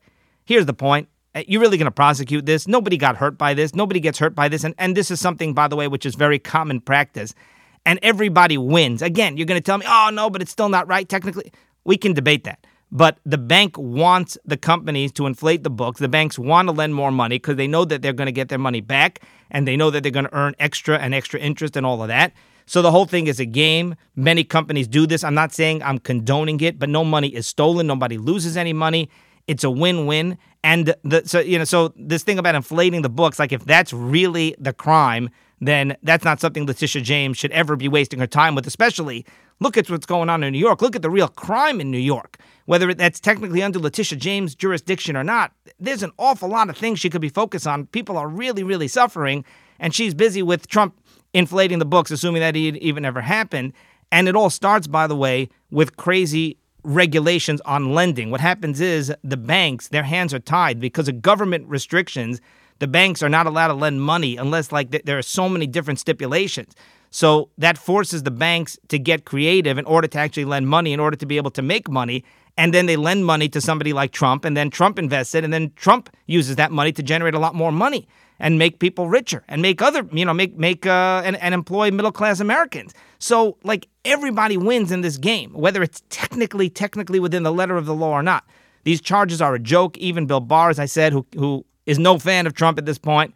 here's 0.45 0.67
the 0.67 0.75
point: 0.75 1.09
uh, 1.35 1.43
you're 1.47 1.61
really 1.61 1.79
going 1.79 1.87
to 1.87 1.93
prosecute 1.93 2.47
this? 2.47 2.69
Nobody 2.69 2.97
got 2.97 3.17
hurt 3.17 3.39
by 3.39 3.55
this. 3.55 3.75
Nobody 3.75 4.01
gets 4.01 4.19
hurt 4.19 4.35
by 4.35 4.49
this. 4.49 4.65
And 4.65 4.75
and 4.79 4.97
this 4.97 5.11
is 5.11 5.21
something, 5.21 5.55
by 5.55 5.69
the 5.69 5.77
way, 5.77 5.89
which 5.89 6.05
is 6.05 6.15
very 6.15 6.39
common 6.39 6.81
practice. 6.81 7.35
And 7.87 7.99
everybody 8.03 8.57
wins. 8.57 9.03
Again, 9.03 9.37
you're 9.37 9.47
going 9.47 9.61
to 9.61 9.65
tell 9.65 9.79
me, 9.79 9.87
oh 9.87 10.11
no, 10.13 10.31
but 10.31 10.41
it's 10.41 10.51
still 10.51 10.71
not 10.71 10.89
right 10.89 11.09
technically. 11.09 11.53
We 11.85 11.99
can 11.99 12.15
debate 12.15 12.45
that. 12.45 12.67
But 12.95 13.19
the 13.27 13.39
bank 13.39 13.77
wants 13.77 14.39
the 14.45 14.57
companies 14.57 15.11
to 15.13 15.27
inflate 15.27 15.65
the 15.65 15.71
books. 15.71 15.99
The 15.99 16.09
banks 16.09 16.39
want 16.39 16.69
to 16.69 16.73
lend 16.73 16.95
more 16.95 17.11
money 17.11 17.37
because 17.37 17.57
they 17.57 17.67
know 17.67 17.85
that 17.85 18.03
they're 18.03 18.13
going 18.13 18.27
to 18.27 18.33
get 18.33 18.49
their 18.49 18.59
money 18.59 18.81
back 18.81 19.21
and 19.51 19.67
they 19.67 19.77
know 19.77 19.91
that 19.91 20.05
they're 20.05 20.13
going 20.13 20.27
to 20.27 20.35
earn 20.35 20.55
extra 20.61 20.97
and 20.99 21.13
extra 21.13 21.41
interest 21.41 21.77
and 21.77 21.85
all 21.85 22.01
of 22.01 22.09
that. 22.09 22.33
So 22.67 22.83
the 22.83 22.93
whole 22.93 23.05
thing 23.05 23.27
is 23.27 23.41
a 23.41 23.45
game. 23.45 23.97
Many 24.15 24.45
companies 24.45 24.87
do 24.87 25.09
this. 25.09 25.25
I'm 25.25 25.35
not 25.35 25.53
saying 25.53 25.83
I'm 25.83 25.99
condoning 25.99 26.61
it, 26.61 26.79
but 26.79 26.89
no 26.89 27.05
money 27.05 27.35
is 27.35 27.49
stolen. 27.49 27.89
Nobody 27.89 28.17
loses 28.17 28.57
any 28.57 28.73
money. 28.73 29.11
It's 29.49 29.65
a 29.65 29.71
win-win. 29.71 30.39
And 30.63 30.95
the 31.03 31.23
so 31.27 31.41
you 31.41 31.59
know 31.59 31.65
so 31.65 31.93
this 31.97 32.23
thing 32.23 32.39
about 32.39 32.55
inflating 32.55 33.03
the 33.03 33.11
books, 33.11 33.39
like 33.39 33.53
if 33.53 33.65
that's 33.65 33.93
really 33.93 34.55
the 34.59 34.73
crime, 34.73 35.31
then 35.61 35.97
that's 36.03 36.25
not 36.25 36.41
something 36.41 36.65
Letitia 36.65 37.03
James 37.03 37.37
should 37.37 37.51
ever 37.51 37.77
be 37.77 37.89
wasting 37.89 38.21
her 38.21 38.27
time 38.27 38.55
with. 38.55 38.67
Especially 38.67 39.27
look 39.61 39.77
at 39.77 39.91
what's 39.91 40.07
going 40.07 40.31
on 40.31 40.43
in 40.43 40.53
New 40.53 40.59
York. 40.59 40.81
Look 40.81 40.97
at 40.97 41.03
the 41.03 41.11
real 41.11 41.29
crime 41.29 41.81
in 41.81 41.91
New 41.91 41.99
York. 41.99 42.39
Whether 42.66 42.94
that's 42.94 43.21
technically 43.21 43.62
under 43.62 43.78
Letitia 43.78 44.18
James' 44.18 44.54
jurisdiction 44.54 45.16
or 45.16 45.25
not, 45.25 45.52
there's 45.78 46.02
an 46.02 46.12
awful 46.18 46.49
lot 46.49 46.71
of 46.71 46.76
things 46.76 46.99
she 46.99 47.11
could 47.11 47.21
be 47.21 47.28
focused 47.28 47.66
on. 47.66 47.87
People 47.87 48.16
are 48.16 48.28
really, 48.28 48.62
really 48.62 48.88
suffering, 48.88 49.44
and 49.78 49.94
she's 49.94 50.14
busy 50.14 50.42
with 50.42 50.66
Trump 50.66 50.99
inflating 51.35 51.78
the 51.78 51.85
books, 51.85 52.11
assuming 52.11 52.40
that 52.40 52.56
it 52.56 52.76
even 52.76 53.04
ever 53.04 53.21
happened. 53.21 53.73
And 54.11 54.28
it 54.28 54.37
all 54.37 54.50
starts, 54.50 54.87
by 54.87 55.06
the 55.06 55.16
way, 55.16 55.49
with 55.71 55.97
crazy 55.97 56.56
regulations 56.85 57.61
on 57.62 57.92
lending. 57.92 58.30
What 58.30 58.40
happens 58.40 58.80
is 58.80 59.12
the 59.23 59.37
banks, 59.37 59.88
their 59.88 60.02
hands 60.04 60.33
are 60.33 60.38
tied 60.38 60.80
because 60.80 61.09
of 61.09 61.21
government 61.21 61.66
restrictions. 61.68 62.40
The 62.78 62.87
banks 62.87 63.23
are 63.23 63.28
not 63.28 63.47
allowed 63.47 63.68
to 63.68 63.75
lend 63.75 64.02
money 64.02 64.37
unless, 64.37 64.73
like, 64.73 64.90
there 65.04 65.18
are 65.18 65.23
so 65.23 65.49
many 65.49 65.66
different 65.66 66.00
stipulations. 66.00 66.75
So 67.14 67.49
that 67.59 67.78
forces 67.78 68.25
the 68.25 68.33
banks 68.33 68.76
to 68.88 68.99
get 68.99 69.25
creative 69.25 69.78
in 69.78 69.85
order 69.85 70.09
to 70.09 70.18
actually 70.18 70.47
lend 70.47 70.66
money, 70.66 70.92
in 70.92 70.99
order 70.99 71.16
to 71.16 71.25
be 71.26 71.37
able 71.37 71.52
to 71.52 71.62
make 71.62 71.88
money. 71.88 72.25
And 72.56 72.75
then 72.75 72.87
they 72.87 72.97
lend 72.97 73.25
money 73.25 73.49
to 73.50 73.61
somebody 73.61 73.92
like 73.92 74.11
Trump, 74.11 74.44
and 74.44 74.56
then 74.56 74.68
Trump 74.68 74.99
invests 74.99 75.33
it, 75.37 75.44
and 75.44 75.52
then 75.52 75.71
Trump 75.76 76.11
uses 76.26 76.56
that 76.56 76.73
money 76.73 76.90
to 76.90 77.04
generate 77.04 77.35
a 77.37 77.38
lot 77.38 77.54
more 77.54 77.71
money 77.71 78.09
and 78.40 78.59
make 78.59 78.80
people 78.80 79.09
richer 79.09 79.44
and 79.47 79.62
make 79.62 79.80
other, 79.80 80.04
you 80.11 80.25
know, 80.25 80.35
make 80.35 80.59
make 80.59 80.87
uh, 80.87 81.23
and, 81.25 81.37
and 81.37 81.54
employ 81.54 81.92
middle 81.92 82.11
class 82.11 82.40
Americans. 82.40 82.92
So 83.21 83.59
like 83.62 83.87
everybody 84.04 84.56
wins 84.56 84.90
in 84.90 85.02
this 85.02 85.16
game, 85.16 85.52
whether 85.52 85.85
it's 85.85 86.02
technically 86.11 86.68
technically 86.68 87.21
within 87.21 87.44
the 87.44 87.52
letter 87.52 87.76
of 87.76 87.87
the 87.87 87.94
law 87.94 88.11
or 88.11 88.25
not. 88.25 88.44
These 88.83 89.00
charges 89.00 89.40
are 89.40 89.54
a 89.54 89.61
joke. 89.61 89.97
Even 89.99 90.26
Bill 90.26 90.40
Barr, 90.40 90.68
as 90.68 90.80
I 90.80 90.87
said, 90.87 91.12
who 91.12 91.25
who 91.37 91.64
is 91.87 91.97
no 91.97 92.18
fan 92.18 92.44
of 92.49 92.54
Trump 92.54 92.76
at 92.76 92.87
this 92.87 92.99
point, 92.99 93.33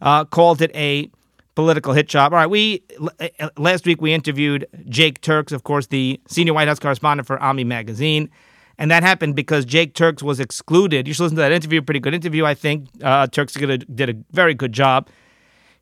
uh, 0.00 0.24
called 0.26 0.62
it 0.62 0.70
a 0.76 1.10
political 1.56 1.92
hit 1.92 2.06
job. 2.06 2.32
All 2.32 2.38
right, 2.38 2.48
we 2.48 2.84
uh, 3.18 3.48
last 3.56 3.84
week 3.84 4.00
we 4.00 4.12
interviewed 4.12 4.66
Jake 4.88 5.20
Turx, 5.20 5.50
of 5.50 5.64
course, 5.64 5.88
the 5.88 6.20
senior 6.28 6.54
White 6.54 6.68
House 6.68 6.78
correspondent 6.78 7.26
for 7.26 7.42
Ami 7.42 7.64
Magazine. 7.64 8.30
And 8.78 8.90
that 8.90 9.02
happened 9.02 9.34
because 9.34 9.64
Jake 9.64 9.94
Turx 9.94 10.22
was 10.22 10.38
excluded. 10.38 11.08
You 11.08 11.14
should 11.14 11.24
listen 11.24 11.36
to 11.36 11.42
that 11.42 11.52
interview, 11.52 11.80
pretty 11.80 11.98
good 11.98 12.14
interview, 12.14 12.44
I 12.44 12.54
think. 12.54 12.88
Uh, 13.02 13.26
Turx 13.26 13.54
did 13.54 14.10
a 14.10 14.14
very 14.32 14.54
good 14.54 14.72
job. 14.72 15.08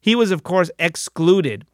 He 0.00 0.14
was, 0.14 0.30
of 0.30 0.44
course, 0.44 0.70
excluded 0.78 1.66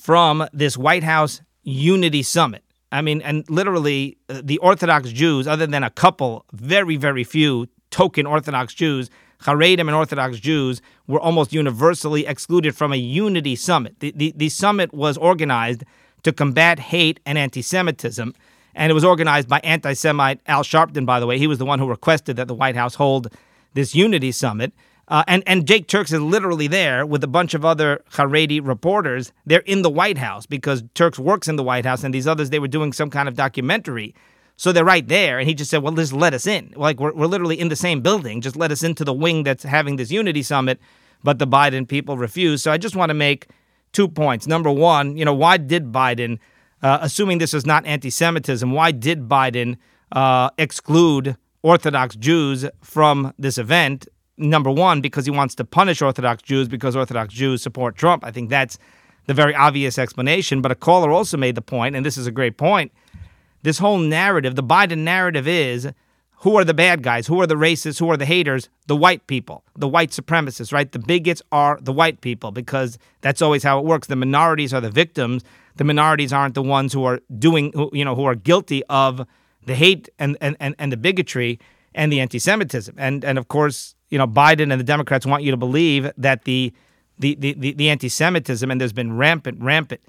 from 0.00 0.46
this 0.52 0.78
White 0.78 1.04
House 1.04 1.42
Unity 1.64 2.22
Summit. 2.22 2.64
I 2.90 3.02
mean, 3.02 3.20
and 3.20 3.44
literally, 3.50 4.16
uh, 4.30 4.40
the 4.42 4.56
Orthodox 4.58 5.12
Jews, 5.12 5.46
other 5.46 5.66
than 5.66 5.84
a 5.84 5.90
couple, 5.90 6.46
very, 6.52 6.96
very 6.96 7.24
few 7.24 7.66
token 7.90 8.24
Orthodox 8.24 8.72
Jews, 8.72 9.10
Haredim 9.42 9.80
and 9.80 9.94
Orthodox 9.94 10.38
Jews, 10.40 10.80
were 11.06 11.20
almost 11.20 11.52
universally 11.52 12.26
excluded 12.26 12.76
from 12.76 12.92
a 12.92 12.96
unity 12.96 13.56
summit. 13.56 13.96
The, 14.00 14.12
the, 14.14 14.32
the 14.36 14.48
summit 14.48 14.92
was 14.92 15.16
organized 15.16 15.84
to 16.24 16.32
combat 16.32 16.78
hate 16.78 17.20
and 17.24 17.38
anti 17.38 17.62
Semitism. 17.62 18.34
And 18.74 18.90
it 18.90 18.94
was 18.94 19.04
organized 19.04 19.48
by 19.48 19.60
anti 19.60 19.92
Semite 19.92 20.40
Al 20.46 20.62
Sharpton, 20.62 21.06
by 21.06 21.20
the 21.20 21.26
way. 21.26 21.38
He 21.38 21.46
was 21.46 21.58
the 21.58 21.64
one 21.64 21.78
who 21.78 21.88
requested 21.88 22.36
that 22.36 22.48
the 22.48 22.54
White 22.54 22.76
House 22.76 22.94
hold 22.94 23.34
this 23.74 23.94
unity 23.94 24.32
summit. 24.32 24.72
Uh, 25.08 25.24
and, 25.26 25.42
and 25.46 25.66
Jake 25.66 25.88
Turx 25.88 26.12
is 26.12 26.20
literally 26.20 26.66
there 26.66 27.06
with 27.06 27.24
a 27.24 27.28
bunch 27.28 27.54
of 27.54 27.64
other 27.64 28.02
Haredi 28.12 28.60
reporters. 28.64 29.32
They're 29.46 29.60
in 29.60 29.80
the 29.82 29.90
White 29.90 30.18
House 30.18 30.44
because 30.44 30.84
Turx 30.94 31.18
works 31.18 31.48
in 31.48 31.56
the 31.56 31.62
White 31.62 31.86
House, 31.86 32.04
and 32.04 32.12
these 32.12 32.26
others, 32.26 32.50
they 32.50 32.58
were 32.58 32.68
doing 32.68 32.92
some 32.92 33.08
kind 33.08 33.26
of 33.26 33.34
documentary. 33.34 34.14
So 34.58 34.70
they're 34.70 34.84
right 34.84 35.08
there. 35.08 35.38
And 35.38 35.48
he 35.48 35.54
just 35.54 35.70
said, 35.70 35.82
well, 35.82 35.94
just 35.94 36.12
let 36.12 36.34
us 36.34 36.46
in. 36.46 36.74
Like, 36.76 37.00
we're, 37.00 37.14
we're 37.14 37.26
literally 37.26 37.58
in 37.58 37.70
the 37.70 37.76
same 37.76 38.02
building. 38.02 38.42
Just 38.42 38.56
let 38.56 38.70
us 38.70 38.82
into 38.82 39.04
the 39.04 39.14
wing 39.14 39.42
that's 39.44 39.64
having 39.64 39.96
this 39.96 40.10
unity 40.10 40.42
summit. 40.42 40.78
But 41.24 41.38
the 41.38 41.46
Biden 41.46 41.88
people 41.88 42.18
refuse. 42.18 42.62
So 42.62 42.70
I 42.70 42.76
just 42.76 42.94
want 42.94 43.08
to 43.08 43.14
make 43.14 43.46
two 43.92 44.08
points. 44.08 44.46
Number 44.46 44.70
one, 44.70 45.16
you 45.16 45.24
know, 45.24 45.32
why 45.32 45.56
did 45.56 45.90
Biden 45.90 46.38
uh, 46.82 46.98
assuming 47.00 47.38
this 47.38 47.54
is 47.54 47.66
not 47.66 47.84
anti 47.86 48.10
Semitism, 48.10 48.70
why 48.70 48.92
did 48.92 49.28
Biden 49.28 49.76
uh, 50.12 50.50
exclude 50.58 51.36
Orthodox 51.62 52.16
Jews 52.16 52.66
from 52.82 53.34
this 53.38 53.58
event? 53.58 54.06
Number 54.36 54.70
one, 54.70 55.00
because 55.00 55.24
he 55.24 55.32
wants 55.32 55.56
to 55.56 55.64
punish 55.64 56.00
Orthodox 56.00 56.42
Jews 56.42 56.68
because 56.68 56.94
Orthodox 56.94 57.34
Jews 57.34 57.62
support 57.62 57.96
Trump. 57.96 58.24
I 58.24 58.30
think 58.30 58.50
that's 58.50 58.78
the 59.26 59.34
very 59.34 59.54
obvious 59.54 59.98
explanation. 59.98 60.62
But 60.62 60.70
a 60.70 60.76
caller 60.76 61.10
also 61.10 61.36
made 61.36 61.56
the 61.56 61.62
point, 61.62 61.96
and 61.96 62.06
this 62.06 62.16
is 62.16 62.28
a 62.28 62.30
great 62.30 62.56
point. 62.56 62.92
This 63.68 63.78
whole 63.78 63.98
narrative, 63.98 64.54
the 64.54 64.62
Biden 64.62 64.98
narrative 64.98 65.46
is 65.46 65.92
who 66.38 66.56
are 66.56 66.64
the 66.64 66.72
bad 66.72 67.02
guys? 67.02 67.26
Who 67.26 67.38
are 67.42 67.46
the 67.46 67.54
racists? 67.54 67.98
Who 67.98 68.10
are 68.10 68.16
the 68.16 68.24
haters? 68.24 68.70
The 68.86 68.96
white 68.96 69.26
people, 69.26 69.62
the 69.76 69.88
white 69.88 70.10
supremacists, 70.10 70.72
right? 70.72 70.90
The 70.90 70.98
bigots 70.98 71.42
are 71.52 71.78
the 71.82 71.92
white 71.92 72.22
people 72.22 72.50
because 72.50 72.98
that's 73.20 73.42
always 73.42 73.62
how 73.62 73.78
it 73.78 73.84
works. 73.84 74.06
The 74.06 74.16
minorities 74.16 74.72
are 74.72 74.80
the 74.80 74.90
victims 74.90 75.44
the 75.78 75.84
minorities 75.84 76.32
aren't 76.32 76.54
the 76.54 76.62
ones 76.62 76.92
who 76.92 77.04
are 77.04 77.20
doing, 77.38 77.72
who, 77.72 77.90
you 77.92 78.04
know, 78.04 78.14
who 78.14 78.24
are 78.24 78.34
guilty 78.34 78.82
of 78.88 79.26
the 79.64 79.74
hate 79.74 80.08
and, 80.18 80.36
and, 80.40 80.56
and, 80.60 80.74
and 80.78 80.90
the 80.90 80.96
bigotry 80.96 81.58
and 81.94 82.12
the 82.12 82.20
anti-Semitism. 82.20 82.94
And 82.98 83.24
and 83.24 83.38
of 83.38 83.48
course, 83.48 83.94
you 84.08 84.18
know, 84.18 84.26
Biden 84.26 84.72
and 84.72 84.80
the 84.80 84.84
Democrats 84.84 85.24
want 85.24 85.42
you 85.42 85.50
to 85.50 85.56
believe 85.56 86.10
that 86.16 86.44
the 86.44 86.72
the 87.18 87.34
the, 87.36 87.52
the, 87.52 87.72
the 87.74 87.90
anti-Semitism 87.90 88.70
and 88.70 88.80
there's 88.80 88.92
been 88.92 89.16
rampant, 89.16 89.62
rampant 89.62 90.00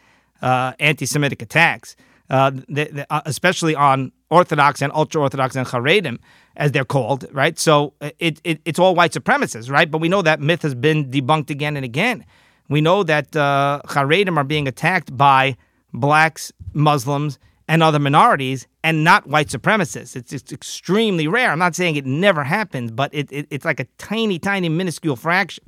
uh, 0.42 0.74
anti-Semitic 0.80 1.42
attacks, 1.42 1.96
uh, 2.30 2.52
uh, 3.10 3.22
especially 3.26 3.76
on 3.76 4.12
Orthodox 4.30 4.82
and 4.82 4.92
ultra-Orthodox 4.94 5.56
and 5.56 5.66
Haredim, 5.68 6.20
as 6.56 6.72
they're 6.72 6.86
called, 6.86 7.26
right? 7.32 7.58
So 7.58 7.94
it, 8.20 8.40
it 8.44 8.62
it's 8.66 8.80
all 8.80 8.94
white 8.96 9.14
supremacists, 9.14 9.72
right? 9.72 9.90
But 9.90 10.00
we 10.00 10.10
know 10.10 10.22
that 10.22 10.40
myth 10.40 10.62
has 10.62 10.76
been 10.76 11.10
debunked 11.10 11.50
again 11.50 11.76
and 11.76 11.86
again. 11.86 12.26
We 12.68 12.82
know 12.82 13.04
that 13.04 13.36
uh, 13.36 13.82
Haredim 13.86 14.38
are 14.38 14.44
being 14.44 14.68
attacked 14.68 15.16
by 15.16 15.58
blacks, 15.92 16.52
Muslims, 16.74 17.40
and 17.68 17.82
other 17.84 18.00
minorities, 18.00 18.68
and 18.84 19.04
not 19.04 19.28
white 19.28 19.48
supremacists. 19.48 20.16
It's, 20.16 20.34
it's 20.34 20.52
extremely 20.52 21.28
rare. 21.28 21.52
I'm 21.52 21.60
not 21.60 21.76
saying 21.76 21.96
it 21.96 22.06
never 22.06 22.44
happens, 22.44 22.92
but 22.92 23.14
it, 23.14 23.32
it, 23.32 23.48
it's 23.50 23.66
like 23.66 23.80
a 23.80 23.86
tiny, 23.98 24.40
tiny, 24.40 24.70
minuscule 24.70 25.16
fraction. 25.16 25.64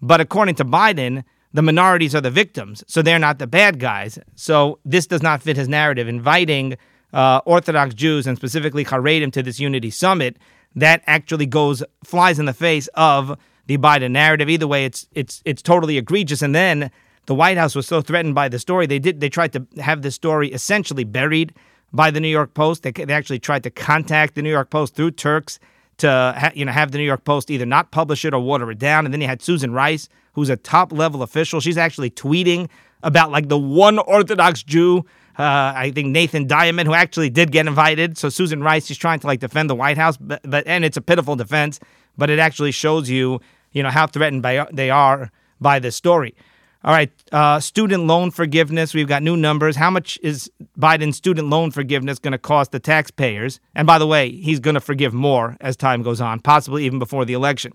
But 0.00 0.20
according 0.20 0.56
to 0.56 0.64
Biden, 0.64 1.24
the 1.54 1.62
minorities 1.62 2.14
are 2.14 2.20
the 2.20 2.32
victims, 2.32 2.82
so 2.88 3.00
they're 3.00 3.18
not 3.18 3.38
the 3.38 3.46
bad 3.46 3.78
guys. 3.78 4.18
So 4.34 4.80
this 4.84 5.06
does 5.06 5.22
not 5.22 5.40
fit 5.40 5.56
his 5.56 5.68
narrative. 5.68 6.08
Inviting 6.08 6.76
uh, 7.12 7.40
Orthodox 7.46 7.94
Jews 7.94 8.26
and 8.26 8.36
specifically 8.36 8.84
Haredim 8.84 9.32
to 9.32 9.42
this 9.42 9.60
unity 9.60 9.90
summit 9.90 10.36
that 10.74 11.02
actually 11.06 11.46
goes 11.46 11.82
flies 12.02 12.40
in 12.40 12.46
the 12.46 12.52
face 12.52 12.88
of 12.94 13.38
the 13.66 13.78
Biden 13.78 14.10
narrative. 14.10 14.50
Either 14.50 14.66
way, 14.66 14.84
it's 14.84 15.06
it's 15.12 15.40
it's 15.44 15.62
totally 15.62 15.96
egregious. 15.96 16.42
And 16.42 16.56
then 16.56 16.90
the 17.26 17.36
White 17.36 17.56
House 17.56 17.76
was 17.76 17.86
so 17.86 18.02
threatened 18.02 18.34
by 18.34 18.48
the 18.48 18.58
story, 18.58 18.86
they 18.86 18.98
did 18.98 19.20
they 19.20 19.28
tried 19.28 19.52
to 19.52 19.64
have 19.80 20.02
this 20.02 20.16
story 20.16 20.48
essentially 20.52 21.04
buried 21.04 21.54
by 21.92 22.10
the 22.10 22.18
New 22.18 22.28
York 22.28 22.54
Post. 22.54 22.82
They, 22.82 22.90
they 22.90 23.14
actually 23.14 23.38
tried 23.38 23.62
to 23.62 23.70
contact 23.70 24.34
the 24.34 24.42
New 24.42 24.50
York 24.50 24.70
Post 24.70 24.96
through 24.96 25.12
Turx 25.12 25.60
to 25.98 26.34
ha, 26.36 26.50
you 26.54 26.64
know 26.64 26.72
have 26.72 26.92
the 26.92 26.98
New 26.98 27.04
York 27.04 27.24
Post 27.24 27.50
either 27.50 27.66
not 27.66 27.90
publish 27.90 28.24
it 28.24 28.34
or 28.34 28.40
water 28.40 28.70
it 28.70 28.78
down. 28.78 29.04
And 29.04 29.12
then 29.12 29.20
you 29.20 29.26
had 29.26 29.42
Susan 29.42 29.72
Rice, 29.72 30.08
who's 30.32 30.48
a 30.48 30.56
top 30.56 30.92
level 30.92 31.22
official. 31.22 31.60
She's 31.60 31.78
actually 31.78 32.10
tweeting 32.10 32.68
about 33.02 33.30
like 33.30 33.48
the 33.48 33.58
one 33.58 33.98
Orthodox 33.98 34.62
Jew. 34.62 35.04
Uh, 35.36 35.72
I 35.74 35.90
think 35.92 36.08
Nathan 36.08 36.46
Diament, 36.46 36.86
who 36.86 36.94
actually 36.94 37.28
did 37.28 37.50
get 37.50 37.66
invited. 37.66 38.16
So 38.16 38.28
Susan 38.28 38.62
Rice, 38.62 38.86
she's 38.86 38.98
trying 38.98 39.18
to 39.18 39.26
like 39.26 39.40
defend 39.40 39.68
the 39.68 39.74
White 39.74 39.98
House, 39.98 40.16
but, 40.16 40.40
but 40.44 40.64
and 40.66 40.84
it's 40.84 40.96
a 40.96 41.00
pitiful 41.02 41.34
defense. 41.34 41.80
But 42.16 42.30
it 42.30 42.38
actually 42.38 42.70
shows 42.70 43.10
you, 43.10 43.40
you 43.72 43.82
know, 43.82 43.90
how 43.90 44.06
threatened 44.06 44.42
by 44.42 44.66
they 44.72 44.90
are 44.90 45.32
by 45.60 45.80
this 45.80 45.96
story. 45.96 46.34
All 46.84 46.92
right, 46.92 47.10
uh, 47.32 47.60
student 47.60 48.04
loan 48.04 48.30
forgiveness. 48.30 48.92
We've 48.92 49.08
got 49.08 49.22
new 49.22 49.38
numbers. 49.38 49.74
How 49.74 49.90
much 49.90 50.18
is 50.22 50.50
Biden's 50.78 51.16
student 51.16 51.48
loan 51.48 51.70
forgiveness 51.70 52.18
going 52.18 52.32
to 52.32 52.38
cost 52.38 52.72
the 52.72 52.78
taxpayers? 52.78 53.58
And 53.74 53.86
by 53.86 53.98
the 53.98 54.06
way, 54.06 54.30
he's 54.30 54.60
going 54.60 54.74
to 54.74 54.82
forgive 54.82 55.14
more 55.14 55.56
as 55.62 55.78
time 55.78 56.02
goes 56.02 56.20
on, 56.20 56.40
possibly 56.40 56.84
even 56.84 56.98
before 56.98 57.24
the 57.24 57.32
election, 57.32 57.72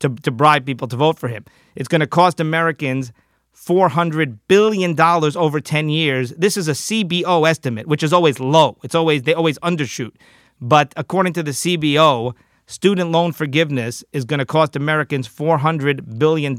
to, 0.00 0.08
to 0.08 0.32
bribe 0.32 0.66
people 0.66 0.88
to 0.88 0.96
vote 0.96 1.20
for 1.20 1.28
him. 1.28 1.44
It's 1.76 1.86
going 1.86 2.00
to 2.00 2.08
cost 2.08 2.40
Americans 2.40 3.12
$400 3.56 4.38
billion 4.48 5.00
over 5.00 5.60
10 5.60 5.88
years. 5.88 6.30
This 6.30 6.56
is 6.56 6.66
a 6.66 6.72
CBO 6.72 7.48
estimate, 7.48 7.86
which 7.86 8.02
is 8.02 8.12
always 8.12 8.40
low. 8.40 8.76
It's 8.82 8.96
always, 8.96 9.22
they 9.22 9.34
always 9.34 9.60
undershoot. 9.60 10.16
But 10.60 10.92
according 10.96 11.34
to 11.34 11.44
the 11.44 11.52
CBO, 11.52 12.34
student 12.66 13.12
loan 13.12 13.30
forgiveness 13.30 14.02
is 14.12 14.24
going 14.24 14.40
to 14.40 14.46
cost 14.46 14.74
Americans 14.74 15.28
$400 15.28 16.18
billion 16.18 16.56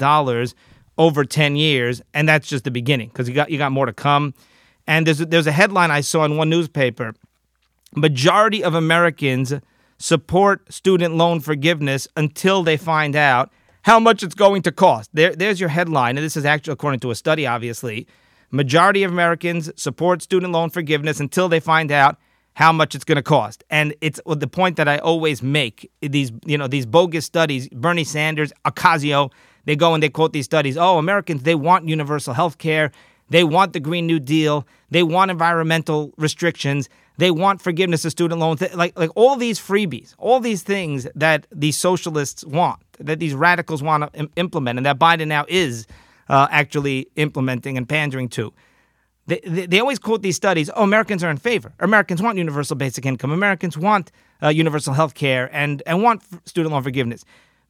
over 0.99 1.23
10 1.23 1.55
years, 1.55 2.01
and 2.13 2.29
that's 2.29 2.47
just 2.47 2.65
the 2.65 2.71
beginning 2.71 3.07
because 3.07 3.27
you 3.27 3.33
got 3.33 3.49
you 3.49 3.57
got 3.57 3.71
more 3.71 3.87
to 3.87 3.93
come. 3.93 4.35
And 4.85 5.07
there's 5.07 5.17
there's 5.17 5.47
a 5.47 5.51
headline 5.51 5.89
I 5.89 6.01
saw 6.01 6.25
in 6.25 6.37
one 6.37 6.49
newspaper: 6.49 7.15
majority 7.95 8.63
of 8.63 8.75
Americans 8.75 9.53
support 9.97 10.71
student 10.71 11.15
loan 11.15 11.39
forgiveness 11.39 12.07
until 12.15 12.63
they 12.63 12.77
find 12.77 13.15
out 13.15 13.51
how 13.83 13.99
much 13.99 14.21
it's 14.23 14.35
going 14.35 14.61
to 14.61 14.71
cost. 14.71 15.09
There, 15.13 15.35
there's 15.35 15.59
your 15.59 15.69
headline, 15.69 16.17
and 16.17 16.23
this 16.23 16.37
is 16.37 16.45
actually 16.45 16.73
according 16.73 16.99
to 17.01 17.11
a 17.11 17.15
study, 17.15 17.47
obviously. 17.47 18.05
Majority 18.51 19.03
of 19.03 19.11
Americans 19.11 19.71
support 19.75 20.21
student 20.21 20.51
loan 20.51 20.69
forgiveness 20.69 21.19
until 21.19 21.47
they 21.47 21.59
find 21.59 21.91
out 21.91 22.17
how 22.53 22.73
much 22.73 22.93
it's 22.93 23.05
going 23.05 23.15
to 23.15 23.23
cost. 23.23 23.63
And 23.69 23.93
it's 24.01 24.19
the 24.25 24.47
point 24.47 24.75
that 24.77 24.87
I 24.87 24.97
always 24.97 25.41
make. 25.41 25.89
These, 26.01 26.31
you 26.45 26.57
know, 26.57 26.67
these 26.67 26.85
bogus 26.85 27.25
studies, 27.25 27.69
Bernie 27.69 28.03
Sanders, 28.03 28.51
Ocasio, 28.65 29.31
they 29.69 29.75
go 29.75 29.93
and 29.93 30.01
they 30.01 30.09
quote 30.09 30.33
these 30.33 30.45
studies. 30.45 30.77
Oh, 30.77 30.97
Americans, 30.97 31.43
they 31.43 31.53
want 31.53 31.87
universal 31.87 32.33
health 32.33 32.57
care. 32.57 32.91
They 33.29 33.43
want 33.43 33.73
the 33.73 33.79
Green 33.79 34.07
New 34.07 34.19
Deal. 34.19 34.65
They 34.89 35.03
want 35.03 35.29
environmental 35.29 36.11
restrictions. 36.17 36.89
They 37.19 37.29
want 37.29 37.61
forgiveness 37.61 38.03
of 38.03 38.11
student 38.11 38.41
loans. 38.41 38.63
Like, 38.73 38.97
like 38.97 39.11
all 39.15 39.35
these 39.35 39.59
freebies, 39.59 40.15
all 40.17 40.39
these 40.39 40.63
things 40.63 41.07
that 41.13 41.45
these 41.51 41.77
socialists 41.77 42.43
want, 42.43 42.79
that 42.99 43.19
these 43.19 43.35
radicals 43.35 43.83
want 43.83 44.11
to 44.11 44.27
implement, 44.37 44.79
and 44.79 44.87
that 44.87 44.97
Biden 44.97 45.27
now 45.27 45.45
is 45.47 45.85
uh, 46.29 46.47
actually 46.49 47.07
implementing 47.15 47.77
and 47.77 47.87
pandering 47.87 48.27
to. 48.29 48.51
They, 49.27 49.39
they, 49.45 49.67
they, 49.67 49.79
always 49.79 49.99
quote 49.99 50.23
these 50.23 50.35
studies 50.35 50.71
oh, 50.75 50.81
Americans 50.81 51.23
are 51.23 51.29
in 51.29 51.37
favor. 51.37 51.73
Americans 51.79 52.23
want 52.23 52.39
universal 52.39 52.75
basic 52.75 53.05
income. 53.05 53.29
Americans 53.29 53.77
want 53.77 54.11
uh, 54.41 54.47
universal 54.47 54.95
health 54.95 55.13
care 55.13 55.47
and, 55.53 55.83
and 55.85 56.01
want 56.01 56.23
student 56.47 56.73
loan 56.73 56.81
forgiveness. 56.81 57.23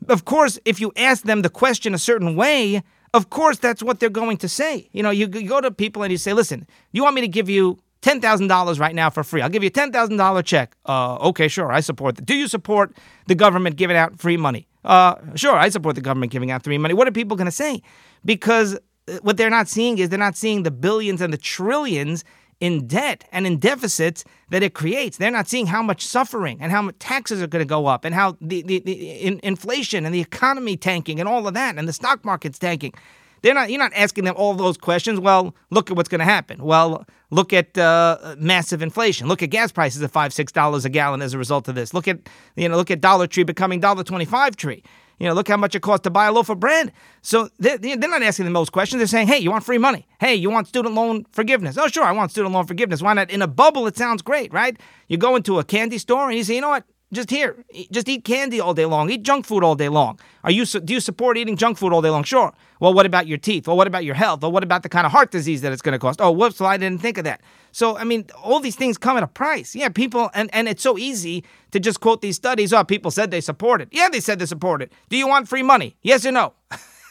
Of 0.08 0.26
course, 0.26 0.60
if 0.66 0.80
you 0.80 0.92
ask 0.96 1.24
them 1.24 1.42
the 1.42 1.50
question 1.50 1.94
a 1.94 1.98
certain 2.00 2.36
way, 2.36 2.82
of 3.14 3.30
course, 3.30 3.58
that's 3.58 3.84
what 3.84 4.00
they're 4.00 4.10
going 4.10 4.38
to 4.38 4.50
say. 4.50 4.90
You 4.92 5.04
know, 5.04 5.10
you, 5.10 5.28
go 5.28 5.62
to 5.62 5.72
people 5.72 6.04
and 6.04 6.12
you 6.12 6.18
say, 6.18 6.34
listen, 6.34 6.68
you 6.92 7.04
want 7.04 7.16
me 7.16 7.22
to 7.22 7.28
give 7.28 7.50
you 7.50 7.80
$10,000 8.02 8.80
right 8.80 8.96
now 8.96 9.10
for 9.10 9.24
free? 9.24 9.42
I'll 9.42 9.50
give 9.50 9.64
you 9.64 9.68
a 9.68 9.72
$10,000 9.72 10.46
check. 10.46 10.76
Uh, 10.86 11.16
okay, 11.18 11.48
sure, 11.48 11.72
I 11.72 11.80
support 11.82 12.16
that. 12.16 12.26
Do 12.26 12.36
you 12.36 12.48
support 12.48 12.96
the 13.28 13.36
government 13.36 13.76
giving 13.76 13.98
out 13.98 14.20
free 14.20 14.38
money? 14.38 14.68
Uh, 14.86 15.16
sure, 15.36 15.56
I 15.56 15.70
support 15.70 15.96
the 15.96 16.02
government 16.02 16.32
giving 16.32 16.52
out 16.52 16.64
free 16.64 16.78
money. 16.78 16.94
What 16.94 17.08
are 17.08 17.12
people 17.12 17.36
going 17.36 17.46
to 17.46 17.52
say? 17.52 17.82
Because 18.24 18.78
what 19.22 19.38
they're 19.38 19.50
not 19.50 19.68
seeing 19.68 19.98
is 19.98 20.10
they're 20.10 20.20
not 20.20 20.38
seeing 20.38 20.64
the 20.64 20.72
billions 20.72 21.22
and 21.22 21.34
the 21.34 21.38
trillions 21.38 22.24
in 22.60 22.88
debt 22.88 23.24
and 23.32 23.48
in 23.48 23.58
deficits 23.58 24.24
that 24.50 24.64
it 24.64 24.74
creates. 24.74 25.18
They're 25.18 25.32
not 25.32 25.48
seeing 25.48 25.68
how 25.68 25.82
much 25.82 26.06
suffering 26.06 26.58
and 26.62 26.72
how 26.72 26.82
much 26.82 27.00
taxes 27.00 27.42
are 27.42 27.48
going 27.48 27.62
to 27.62 27.70
go 27.70 27.86
up 27.86 28.04
and 28.06 28.14
how 28.14 28.38
the, 28.42 28.62
the, 28.64 28.80
the 28.80 28.94
in, 28.94 29.40
inflation 29.44 30.06
and 30.06 30.14
the 30.14 30.22
economy 30.22 30.76
tanking 30.76 31.20
and 31.20 31.30
all 31.30 31.48
of 31.48 31.54
that 31.54 31.78
and 31.78 31.88
the 31.88 31.94
stock 31.94 32.26
market's 32.26 32.60
tanking. 32.60 32.94
They're 33.42 33.54
not. 33.54 33.70
You're 33.70 33.80
not 33.80 33.94
asking 33.96 34.26
them 34.26 34.36
all 34.38 34.54
those 34.54 34.78
questions. 34.78 35.18
Well, 35.18 35.56
look 35.70 35.90
at 35.90 35.96
what's 35.96 36.10
going 36.10 36.20
to 36.20 36.26
happen. 36.26 36.62
Well, 36.62 37.06
look 37.30 37.54
at 37.54 37.78
uh, 37.78 38.36
massive 38.38 38.82
inflation. 38.82 39.30
Look 39.30 39.42
at 39.42 39.50
gas 39.50 39.72
prices 39.72 40.02
at 40.02 40.12
five, 40.12 40.34
six 40.34 40.52
dollars 40.52 40.84
a 40.84 40.90
gallon 40.90 41.22
as 41.22 41.34
a 41.34 41.38
result 41.38 41.70
of 41.70 41.76
this. 41.76 41.94
Look 41.94 42.10
at 42.10 42.20
you 42.58 42.68
know, 42.68 42.76
look 42.76 42.92
at 42.92 43.00
Dollar 43.00 43.28
Tree 43.28 43.44
becoming 43.44 43.80
Dollar 43.80 44.04
Twenty 44.04 44.26
Five 44.26 44.58
Tree. 44.58 44.84
You 45.20 45.28
know, 45.28 45.34
look 45.34 45.48
how 45.48 45.58
much 45.58 45.76
it 45.76 45.82
costs 45.82 46.04
to 46.04 46.10
buy 46.10 46.28
a 46.28 46.32
loaf 46.32 46.50
of 46.50 46.60
bread. 46.60 46.94
So 47.22 47.50
they're, 47.60 47.78
they're 47.78 47.98
not 47.98 48.24
asking 48.24 48.46
the 48.46 48.52
most 48.52 48.72
questions. 48.72 49.00
They're 49.00 49.08
saying, 49.08 49.28
hey, 49.28 49.38
you 49.38 49.52
want 49.52 49.66
free 49.66 49.78
money? 49.78 50.08
Hey, 50.20 50.36
you 50.36 50.50
want 50.50 50.68
student 50.68 50.96
loan 50.96 51.26
forgiveness? 51.32 51.78
Oh, 51.78 51.88
sure, 51.88 52.04
I 52.04 52.14
want 52.14 52.32
student 52.32 52.54
loan 52.54 52.66
forgiveness. 52.66 53.02
Why 53.02 53.14
not? 53.14 53.30
In 53.30 53.42
a 53.42 53.48
bubble, 53.48 53.86
it 53.88 53.98
sounds 53.98 54.22
great, 54.22 54.54
right? 54.54 54.80
You 55.08 55.18
go 55.18 55.36
into 55.36 55.60
a 55.60 55.64
candy 55.64 55.98
store 55.98 56.30
and 56.30 56.38
you 56.38 56.44
say, 56.44 56.56
you 56.56 56.62
know 56.62 56.70
what? 56.70 56.86
Just 57.12 57.32
here, 57.32 57.66
just 57.90 58.08
eat 58.08 58.24
candy 58.24 58.60
all 58.60 58.76
day 58.76 58.86
long, 58.86 59.10
eat 59.10 59.24
junk 59.24 59.48
food 59.48 59.64
all 59.64 59.74
day 59.74 59.90
long. 59.90 60.20
Are 60.44 60.52
you 60.52 60.64
do 60.66 60.94
you 60.94 61.00
support 61.00 61.38
eating 61.38 61.58
junk 61.58 61.80
food 61.80 61.92
all 61.92 62.04
day 62.04 62.12
long? 62.12 62.24
Sure. 62.24 62.54
Well, 62.80 62.94
what 62.94 63.08
about 63.08 63.26
your 63.26 63.40
teeth? 63.40 63.68
Well, 63.68 63.76
what 63.76 63.88
about 63.88 64.06
your 64.06 64.14
health? 64.14 64.42
Well, 64.44 64.52
what 64.52 64.62
about 64.62 64.84
the 64.84 64.90
kind 64.90 65.08
of 65.08 65.12
heart 65.12 65.32
disease 65.32 65.62
that 65.62 65.72
it's 65.72 65.82
going 65.82 65.94
to 65.94 66.00
cost? 66.00 66.22
Oh, 66.22 66.30
whoops! 66.32 66.60
Well, 66.60 66.70
I 66.70 66.78
didn't 66.78 67.02
think 67.02 67.18
of 67.18 67.24
that. 67.24 67.42
So, 67.72 67.98
I 67.98 68.04
mean, 68.04 68.26
all 68.44 68.60
these 68.60 68.76
things 68.76 69.00
come 69.00 69.18
at 69.18 69.24
a 69.24 69.28
price. 69.28 69.74
Yeah, 69.76 69.90
people, 69.90 70.30
and 70.36 70.52
and 70.54 70.68
it's 70.68 70.84
so 70.84 71.00
easy 71.00 71.44
to 71.72 71.80
just 71.80 72.00
quote 72.00 72.22
these 72.22 72.36
studies. 72.36 72.74
Oh, 72.74 72.84
people 72.84 73.10
said 73.10 73.32
they 73.32 73.42
support 73.42 73.82
it. 73.82 73.90
Yeah, 73.92 74.10
they 74.10 74.20
said 74.20 74.38
they 74.38 74.46
support 74.46 74.84
it. 74.84 74.92
Do 75.10 75.18
you 75.18 75.28
want 75.28 75.48
free 75.48 75.64
money? 75.64 75.96
Yes 76.04 76.28
or 76.28 76.32
no? 76.32 76.54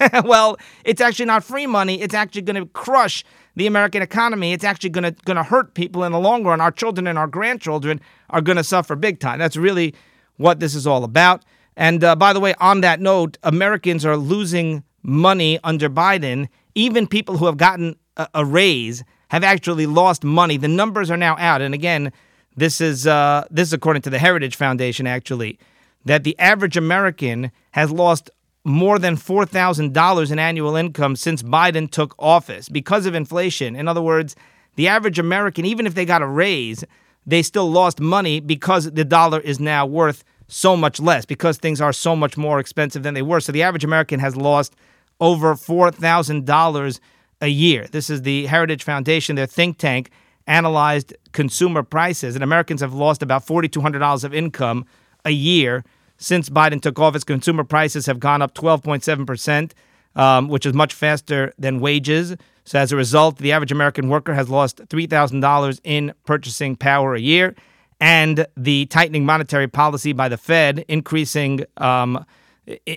well, 0.24 0.58
it's 0.84 1.00
actually 1.00 1.26
not 1.26 1.42
free 1.42 1.66
money. 1.66 2.00
It's 2.00 2.14
actually 2.14 2.42
going 2.42 2.62
to 2.62 2.66
crush 2.66 3.24
the 3.58 3.66
American 3.66 4.02
economy. 4.02 4.52
It's 4.52 4.62
actually 4.62 4.90
going 4.90 5.12
to 5.12 5.22
going 5.24 5.36
to 5.36 5.42
hurt 5.42 5.74
people 5.74 6.04
in 6.04 6.12
the 6.12 6.18
long 6.20 6.44
run. 6.44 6.60
Our 6.60 6.70
children 6.70 7.08
and 7.08 7.18
our 7.18 7.26
grandchildren 7.26 8.00
are 8.30 8.40
going 8.40 8.56
to 8.56 8.64
suffer 8.64 8.94
big 8.94 9.18
time. 9.18 9.40
That's 9.40 9.56
really 9.56 9.94
what 10.36 10.60
this 10.60 10.76
is 10.76 10.86
all 10.86 11.02
about. 11.02 11.44
And 11.76 12.02
uh, 12.04 12.14
by 12.14 12.32
the 12.32 12.40
way, 12.40 12.54
on 12.60 12.82
that 12.82 13.00
note, 13.00 13.36
Americans 13.42 14.06
are 14.06 14.16
losing 14.16 14.84
money 15.02 15.58
under 15.64 15.90
Biden. 15.90 16.48
Even 16.76 17.08
people 17.08 17.36
who 17.36 17.46
have 17.46 17.56
gotten 17.56 17.96
a, 18.16 18.28
a 18.34 18.44
raise 18.44 19.02
have 19.28 19.42
actually 19.42 19.86
lost 19.86 20.22
money. 20.22 20.56
The 20.56 20.68
numbers 20.68 21.10
are 21.10 21.16
now 21.16 21.36
out, 21.38 21.60
and 21.60 21.74
again, 21.74 22.12
this 22.56 22.80
is 22.80 23.08
uh, 23.08 23.44
this 23.50 23.68
is 23.68 23.72
according 23.72 24.02
to 24.02 24.10
the 24.10 24.20
Heritage 24.20 24.54
Foundation. 24.54 25.08
Actually, 25.08 25.58
that 26.04 26.22
the 26.22 26.38
average 26.38 26.76
American 26.76 27.50
has 27.72 27.90
lost 27.90 28.30
more 28.68 28.98
than 28.98 29.16
$4,000 29.16 30.30
in 30.30 30.38
annual 30.38 30.76
income 30.76 31.16
since 31.16 31.42
Biden 31.42 31.90
took 31.90 32.14
office 32.18 32.68
because 32.68 33.06
of 33.06 33.14
inflation. 33.14 33.74
In 33.74 33.88
other 33.88 34.02
words, 34.02 34.36
the 34.76 34.88
average 34.88 35.18
American, 35.18 35.64
even 35.64 35.86
if 35.86 35.94
they 35.94 36.04
got 36.04 36.22
a 36.22 36.26
raise, 36.26 36.84
they 37.26 37.42
still 37.42 37.70
lost 37.70 38.00
money 38.00 38.40
because 38.40 38.90
the 38.90 39.04
dollar 39.04 39.40
is 39.40 39.58
now 39.58 39.84
worth 39.86 40.24
so 40.46 40.76
much 40.76 40.98
less, 40.98 41.26
because 41.26 41.58
things 41.58 41.80
are 41.80 41.92
so 41.92 42.16
much 42.16 42.36
more 42.36 42.58
expensive 42.58 43.02
than 43.02 43.14
they 43.14 43.22
were. 43.22 43.40
So 43.40 43.52
the 43.52 43.62
average 43.62 43.84
American 43.84 44.18
has 44.20 44.34
lost 44.34 44.74
over 45.20 45.54
$4,000 45.54 47.00
a 47.40 47.48
year. 47.48 47.86
This 47.90 48.08
is 48.08 48.22
the 48.22 48.46
Heritage 48.46 48.82
Foundation, 48.82 49.36
their 49.36 49.46
think 49.46 49.78
tank, 49.78 50.10
analyzed 50.46 51.14
consumer 51.32 51.82
prices, 51.82 52.34
and 52.34 52.42
Americans 52.42 52.80
have 52.80 52.94
lost 52.94 53.22
about 53.22 53.46
$4,200 53.46 54.24
of 54.24 54.32
income 54.32 54.86
a 55.24 55.30
year 55.30 55.84
since 56.18 56.50
Biden 56.50 56.82
took 56.82 56.98
office. 56.98 57.24
Consumer 57.24 57.64
prices 57.64 58.06
have 58.06 58.20
gone 58.20 58.42
up 58.42 58.54
12.7%, 58.54 59.72
um, 60.14 60.48
which 60.48 60.66
is 60.66 60.74
much 60.74 60.92
faster 60.92 61.52
than 61.58 61.80
wages. 61.80 62.36
So 62.64 62.78
as 62.78 62.92
a 62.92 62.96
result, 62.96 63.38
the 63.38 63.52
average 63.52 63.72
American 63.72 64.08
worker 64.08 64.34
has 64.34 64.50
lost 64.50 64.78
$3,000 64.78 65.80
in 65.84 66.12
purchasing 66.26 66.76
power 66.76 67.14
a 67.14 67.20
year. 67.20 67.54
And 68.00 68.46
the 68.56 68.86
tightening 68.86 69.24
monetary 69.24 69.66
policy 69.66 70.12
by 70.12 70.28
the 70.28 70.36
Fed, 70.36 70.84
increasing 70.86 71.64
um, 71.78 72.24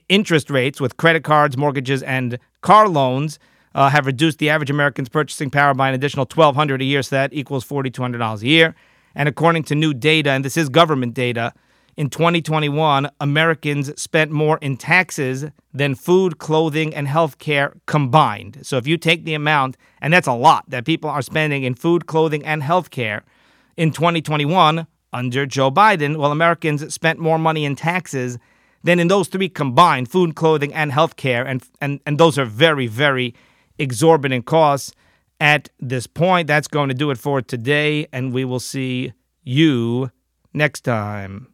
interest 0.10 0.50
rates 0.50 0.82
with 0.82 0.98
credit 0.98 1.24
cards, 1.24 1.58
mortgages, 1.58 2.04
and 2.04 2.38
car 2.62 2.90
loans, 2.90 3.40
uh, 3.74 3.90
have 3.90 4.06
reduced 4.06 4.40
the 4.40 4.50
average 4.50 4.70
American's 4.70 5.10
purchasing 5.10 5.50
power 5.50 5.74
by 5.74 5.88
an 5.88 5.96
additional 5.96 6.26
1,200 6.26 6.82
a 6.82 6.86
year. 6.86 7.02
So 7.02 7.16
that 7.16 7.34
equals 7.34 7.66
$4,200 7.66 8.42
a 8.42 8.48
year. 8.48 8.76
And 9.16 9.30
according 9.30 9.64
to 9.64 9.76
new 9.76 9.94
data, 9.94 10.32
and 10.32 10.46
this 10.46 10.58
is 10.58 10.70
government 10.70 11.14
data, 11.14 11.54
in 11.98 12.10
2021, 12.10 13.10
Americans 13.20 14.02
spent 14.02 14.32
more 14.32 14.58
in 14.62 14.78
taxes 14.78 15.46
than 15.74 15.96
food, 15.96 16.38
clothing, 16.38 16.94
and 16.94 17.08
health 17.08 17.38
care 17.38 17.74
combined. 17.86 18.60
So 18.64 18.78
if 18.78 18.88
you 18.88 18.98
take 18.98 19.26
the 19.26 19.34
amount, 19.34 19.78
and 20.02 20.14
that's 20.14 20.28
a 20.28 20.34
lot 20.34 20.70
that 20.70 20.86
people 20.86 21.10
are 21.10 21.22
spending 21.22 21.64
in 21.64 21.76
food, 21.76 22.06
clothing, 22.06 22.46
and 22.46 22.64
health 22.64 22.92
care 22.92 23.24
in 23.76 23.92
2021 23.92 24.88
under 25.14 25.46
Joe 25.46 25.70
Biden, 25.70 26.18
well, 26.18 26.32
Americans 26.32 26.94
spent 26.94 27.20
more 27.20 27.38
money 27.38 27.66
in 27.66 27.76
taxes 27.76 28.38
than 28.84 29.00
in 29.00 29.08
those 29.10 29.28
three 29.28 29.50
combined 29.50 30.10
food, 30.10 30.36
clothing, 30.36 30.74
and 30.74 30.92
health 30.92 31.18
care. 31.18 31.46
And, 31.46 31.62
and, 31.82 32.00
and 32.06 32.18
those 32.18 32.40
are 32.40 32.46
very, 32.46 32.88
very 32.88 33.36
exorbitant 33.78 34.46
costs 34.46 34.94
at 35.40 35.70
this 35.80 36.08
point. 36.08 36.48
That's 36.48 36.68
going 36.68 36.90
to 36.90 36.96
do 36.96 37.12
it 37.12 37.18
for 37.18 37.42
today, 37.42 38.08
and 38.14 38.34
we 38.34 38.46
will 38.46 38.60
see 38.60 39.14
you 39.44 40.10
next 40.54 40.82
time. 40.82 41.51